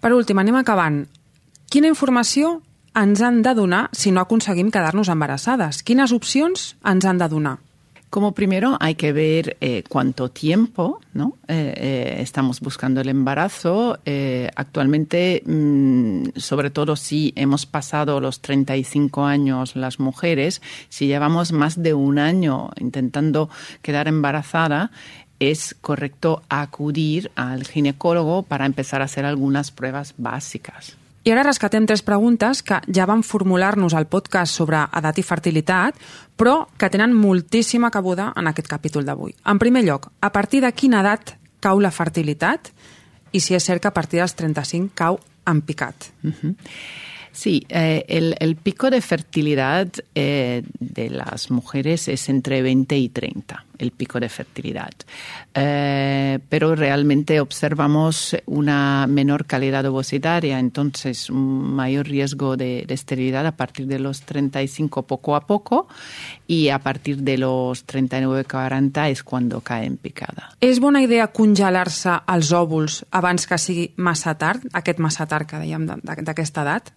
Per 0.00 0.12
últim, 0.16 0.38
anem 0.40 0.56
acabant. 0.56 1.02
Quina 1.70 1.90
informació 1.90 2.60
ens 2.96 3.20
han 3.22 3.42
de 3.42 3.52
donar 3.54 3.88
si 3.92 4.10
no 4.10 4.22
aconseguim 4.22 4.70
quedar-nos 4.72 5.10
embarassades? 5.12 5.84
Quines 5.86 6.14
opcions 6.16 6.74
ens 6.82 7.04
han 7.06 7.20
de 7.20 7.28
donar? 7.28 7.58
Como 8.10 8.32
primero 8.32 8.76
hay 8.80 8.96
que 8.96 9.12
ver 9.12 9.56
eh, 9.60 9.84
cuánto 9.88 10.30
tiempo 10.30 11.00
¿no? 11.14 11.38
Eh, 11.46 11.74
eh, 11.76 12.16
estamos 12.18 12.58
buscando 12.58 13.00
el 13.00 13.08
embarazo. 13.08 13.98
actualmente, 14.56 15.42
mm, 15.46 16.30
sobre 16.34 16.70
todo 16.70 16.96
si 16.96 17.32
hemos 17.36 17.66
pasado 17.66 18.20
los 18.20 18.40
35 18.40 19.24
años 19.24 19.76
las 19.76 20.00
mujeres, 20.00 20.60
si 20.88 21.06
llevamos 21.06 21.52
más 21.52 21.80
de 21.80 21.94
un 21.94 22.18
año 22.18 22.70
intentando 22.80 23.48
quedar 23.80 24.08
embarazada, 24.08 24.90
es 25.38 25.76
correcto 25.80 26.42
acudir 26.48 27.30
al 27.36 27.64
ginecólogo 27.64 28.42
para 28.42 28.66
empezar 28.66 29.02
a 29.02 29.04
hacer 29.04 29.24
algunas 29.24 29.70
pruebas 29.70 30.14
básicas. 30.18 30.99
I 31.22 31.32
ara 31.34 31.42
rescatem 31.44 31.84
tres 31.84 32.00
preguntes 32.00 32.62
que 32.64 32.78
ja 32.88 33.04
van 33.04 33.22
formular-nos 33.26 33.92
al 33.94 34.06
podcast 34.08 34.56
sobre 34.56 34.80
edat 34.96 35.18
i 35.20 35.24
fertilitat, 35.26 35.98
però 36.36 36.64
que 36.80 36.88
tenen 36.88 37.12
moltíssima 37.12 37.90
cabuda 37.92 38.30
en 38.36 38.48
aquest 38.48 38.70
capítol 38.70 39.04
d'avui. 39.04 39.34
En 39.44 39.60
primer 39.60 39.84
lloc, 39.84 40.08
a 40.20 40.32
partir 40.32 40.62
de 40.64 40.72
quina 40.72 41.02
edat 41.04 41.34
cau 41.60 41.80
la 41.80 41.92
fertilitat 41.92 42.72
i 43.32 43.40
si 43.40 43.54
és 43.54 43.64
cert 43.64 43.82
que 43.82 43.90
a 43.90 43.94
partir 43.94 44.22
dels 44.22 44.34
35 44.34 44.96
cau 44.96 45.20
en 45.46 45.60
picat. 45.60 46.10
Uh 46.24 46.32
-huh. 46.32 46.54
Sí, 47.32 47.64
eh, 47.68 48.04
el, 48.08 48.34
el, 48.40 48.56
pico 48.56 48.90
de 48.90 49.00
fertilidad 49.00 49.88
eh, 50.14 50.62
de 50.80 51.10
las 51.10 51.50
mujeres 51.50 52.08
es 52.08 52.28
entre 52.28 52.60
20 52.60 52.96
y 52.96 53.08
30, 53.08 53.64
el 53.80 53.90
pico 53.92 54.20
de 54.20 54.28
fertilidad. 54.28 54.92
Eh, 55.54 56.38
pero 56.48 56.74
realmente 56.76 57.40
observamos 57.40 58.36
una 58.46 59.06
menor 59.08 59.46
calidad 59.46 59.84
ovocitaria, 59.86 60.58
entonces 60.58 61.30
un 61.30 61.74
mayor 61.74 62.06
riesgo 62.06 62.56
de, 62.56 62.84
de, 62.86 62.94
esterilidad 62.94 63.46
a 63.46 63.56
partir 63.56 63.86
de 63.86 63.98
los 63.98 64.22
35 64.22 65.06
poco 65.06 65.34
a 65.34 65.46
poco 65.46 65.88
y 66.46 66.68
a 66.68 66.78
partir 66.78 67.18
de 67.18 67.38
los 67.38 67.86
39-40 67.86 69.08
és 69.10 69.22
quan 69.22 69.48
cae 69.64 69.86
en 69.86 69.96
picada. 69.96 70.50
És 70.60 70.80
bona 70.82 71.02
idea 71.02 71.28
congelar-se 71.32 72.20
els 72.30 72.52
òvuls 72.52 73.04
abans 73.10 73.46
que 73.46 73.58
sigui 73.58 73.90
massa 73.96 74.36
tard, 74.38 74.66
aquest 74.72 75.00
massa 75.00 75.26
tard 75.26 75.48
que 75.48 75.60
dèiem 75.62 75.86
d'aquesta 75.86 76.66
edat? 76.66 76.92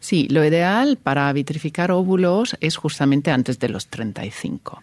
Sí, 0.00 0.26
lo 0.30 0.42
ideal 0.42 0.96
para 0.96 1.30
vitrificar 1.34 1.92
óvulos 1.92 2.56
es 2.60 2.76
justamente 2.76 3.30
antes 3.30 3.58
de 3.58 3.68
los 3.68 3.86
35. 3.88 4.80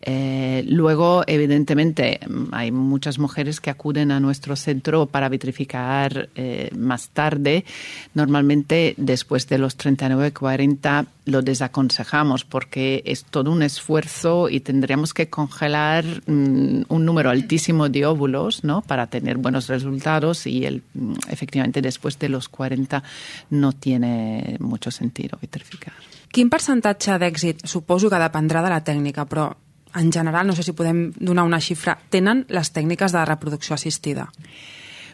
Eh, 0.00 0.64
luego, 0.68 1.24
evidentemente, 1.26 2.20
hay 2.52 2.70
muchas 2.70 3.18
mujeres 3.18 3.60
que 3.60 3.70
acuden 3.70 4.12
a 4.12 4.20
nuestro 4.20 4.54
centro 4.54 5.06
para 5.06 5.28
vitrificar 5.28 6.28
eh, 6.36 6.70
más 6.76 7.08
tarde. 7.08 7.64
Normalmente, 8.14 8.94
después 8.96 9.48
de 9.48 9.58
los 9.58 9.76
39-40, 9.76 11.06
lo 11.24 11.42
desaconsejamos 11.42 12.44
porque 12.44 13.02
es 13.06 13.24
todo 13.24 13.50
un 13.52 13.62
esfuerzo 13.62 14.48
y 14.48 14.60
tendríamos 14.60 15.14
que 15.14 15.30
congelar 15.30 16.04
mm, 16.26 16.82
un 16.88 17.04
número 17.04 17.30
altísimo 17.30 17.88
de 17.88 18.06
óvulos 18.06 18.64
¿no? 18.64 18.82
para 18.82 19.06
tener 19.06 19.38
buenos 19.38 19.68
resultados 19.68 20.46
y 20.46 20.64
el, 20.64 20.82
mm, 20.94 21.14
efectivamente 21.28 21.80
después 21.80 22.18
de 22.18 22.28
los 22.28 22.48
40 22.48 23.02
no 23.50 23.72
tiene 23.72 24.56
mucho 24.58 24.90
sentido 24.90 25.38
vitrificar. 25.40 25.94
Quin 26.32 26.48
percentatge 26.48 27.18
d'èxit, 27.20 27.66
suposo 27.68 28.08
que 28.08 28.16
dependrà 28.16 28.62
de 28.64 28.70
la 28.72 28.80
tècnica, 28.80 29.26
però 29.28 29.50
en 30.00 30.08
general, 30.08 30.46
no 30.48 30.54
sé 30.56 30.64
si 30.64 30.72
podem 30.72 31.10
donar 31.20 31.44
una 31.44 31.60
xifra, 31.60 31.98
tenen 32.08 32.46
les 32.48 32.72
tècniques 32.72 33.12
de 33.12 33.24
reproducció 33.28 33.76
assistida? 33.76 34.30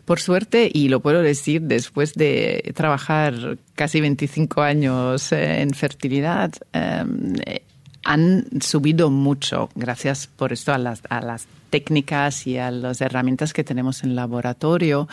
Por 0.08 0.20
suerte, 0.20 0.70
y 0.72 0.88
lo 0.88 1.00
puedo 1.00 1.20
decir 1.20 1.60
después 1.60 2.14
de 2.14 2.72
trabajar 2.74 3.58
casi 3.74 4.00
25 4.00 4.62
años 4.62 5.32
eh, 5.32 5.60
en 5.60 5.74
fertilidad, 5.74 6.50
eh, 6.72 7.60
han 8.04 8.46
subido 8.62 9.10
mucho 9.10 9.68
gracias 9.74 10.26
por 10.26 10.54
esto 10.54 10.72
a 10.72 10.78
las, 10.78 11.02
a 11.10 11.20
las 11.20 11.46
técnicas 11.68 12.46
y 12.46 12.56
a 12.56 12.70
las 12.70 13.02
herramientas 13.02 13.52
que 13.52 13.64
tenemos 13.64 14.02
en 14.02 14.16
laboratorio 14.16 15.08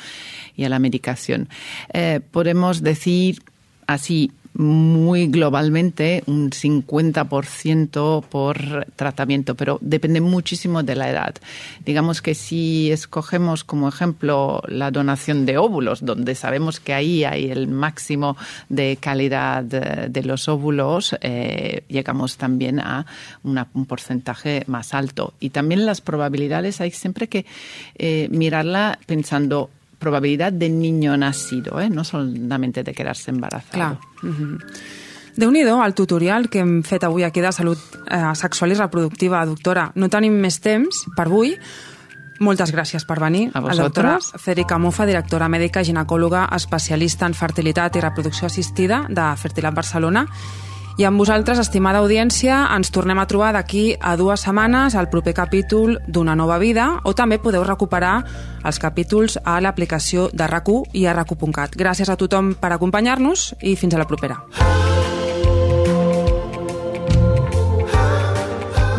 y 0.56 0.64
a 0.64 0.70
la 0.70 0.80
medicación. 0.80 1.50
Eh, 1.94 2.22
podemos 2.32 2.82
decir 2.82 3.44
así 3.88 4.32
muy 4.56 5.28
globalmente 5.28 6.24
un 6.28 6.50
50% 6.50 8.24
por 8.24 8.86
tratamiento, 8.96 9.56
pero 9.56 9.78
depende 9.82 10.22
muchísimo 10.22 10.82
de 10.84 10.96
la 10.96 11.10
edad. 11.10 11.36
Digamos 11.86 12.22
que 12.22 12.36
si 12.36 12.92
escogemos 12.92 13.64
como 13.64 13.90
ejemplo 13.90 14.64
la 14.68 14.92
donación 14.92 15.46
de 15.46 15.58
óvulos, 15.58 16.06
donde 16.06 16.36
sabemos 16.36 16.80
que 16.80 16.94
ahí 16.94 17.24
hay 17.26 17.52
el 17.52 17.68
máximo 17.68 18.38
de 18.70 18.98
calidad 19.00 19.64
de, 19.64 20.24
los 20.24 20.48
óvulos, 20.48 21.16
eh, 21.22 21.84
llegamos 21.88 22.38
también 22.38 22.80
a 22.80 23.06
un 23.44 23.86
porcentaje 23.86 24.64
más 24.68 24.94
alto. 24.94 25.34
Y 25.40 25.50
también 25.50 25.86
las 25.86 26.02
probabilidades 26.02 26.82
hay 26.82 26.92
siempre 26.92 27.28
que 27.28 27.46
eh, 27.98 28.28
mirarla 28.32 29.00
pensando 29.06 29.70
probabilitat 30.06 30.54
de 30.62 30.70
niño 30.70 31.18
nacido, 31.18 31.80
eh? 31.82 31.90
no 31.90 32.06
solament 32.06 32.78
de 32.78 32.94
quedar-se 32.94 33.32
embarazado. 33.34 33.74
Clar. 33.74 33.98
Mm 34.22 34.36
-hmm. 34.38 34.62
Déu-n'hi-do, 35.36 35.84
el 35.84 35.94
tutorial 35.94 36.48
que 36.50 36.62
hem 36.64 36.78
fet 36.88 37.04
avui 37.04 37.26
aquí 37.28 37.42
de 37.44 37.52
salut 37.52 37.80
eh, 38.08 38.32
sexual 38.40 38.72
i 38.72 38.76
reproductiva, 38.76 39.46
doctora. 39.46 39.90
No 39.96 40.08
tenim 40.08 40.38
més 40.40 40.62
temps 40.64 41.06
per 41.16 41.26
avui. 41.28 41.58
Moltes 42.40 42.72
gràcies 42.72 43.04
per 43.08 43.20
venir. 43.20 43.50
A 43.54 43.60
vosaltres. 43.60 43.78
La 43.78 43.84
doctora 43.84 44.40
Federica 44.40 44.78
Mufa, 44.78 45.06
directora 45.06 45.50
mèdica, 45.50 45.84
ginecòloga, 45.84 46.48
especialista 46.56 47.28
en 47.28 47.34
fertilitat 47.34 47.96
i 47.96 48.02
reproducció 48.02 48.48
assistida 48.48 49.06
de 49.10 49.36
Fertilat 49.36 49.76
Barcelona 49.76 50.26
i 50.98 51.04
amb 51.04 51.20
vosaltres, 51.20 51.60
estimada 51.60 52.00
audiència, 52.00 52.62
ens 52.72 52.92
tornem 52.96 53.20
a 53.20 53.26
trobar 53.28 53.52
d'aquí 53.56 53.98
a 54.00 54.16
dues 54.16 54.46
setmanes 54.48 54.96
al 54.96 55.10
proper 55.12 55.34
capítol 55.36 55.98
d'Una 56.08 56.36
nova 56.40 56.58
vida 56.58 57.02
o 57.04 57.12
també 57.14 57.38
podeu 57.38 57.66
recuperar 57.68 58.24
els 58.64 58.80
capítols 58.80 59.36
a 59.44 59.60
l'aplicació 59.60 60.30
de 60.32 60.48
rac 60.48 60.72
i 60.94 61.06
a 61.06 61.14
rac 61.14 61.36
Gràcies 61.76 62.10
a 62.10 62.16
tothom 62.16 62.56
per 62.56 62.72
acompanyar-nos 62.72 63.56
i 63.62 63.76
fins 63.76 63.94
a 63.94 64.00
la 64.00 64.08
propera. 64.08 64.40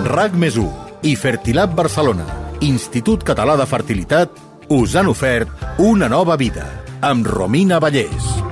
RAC 0.05 0.33
més 0.35 0.57
i 1.03 1.17
Fertilab 1.17 1.75
Barcelona, 1.75 2.27
Institut 2.61 3.25
Català 3.25 3.57
de 3.57 3.67
Fertilitat, 3.67 4.31
us 4.69 4.95
han 4.97 5.09
ofert 5.09 5.49
una 5.79 6.09
nova 6.09 6.37
vida 6.37 6.67
amb 7.01 7.27
Romina 7.27 7.81
Vallès. 7.81 8.46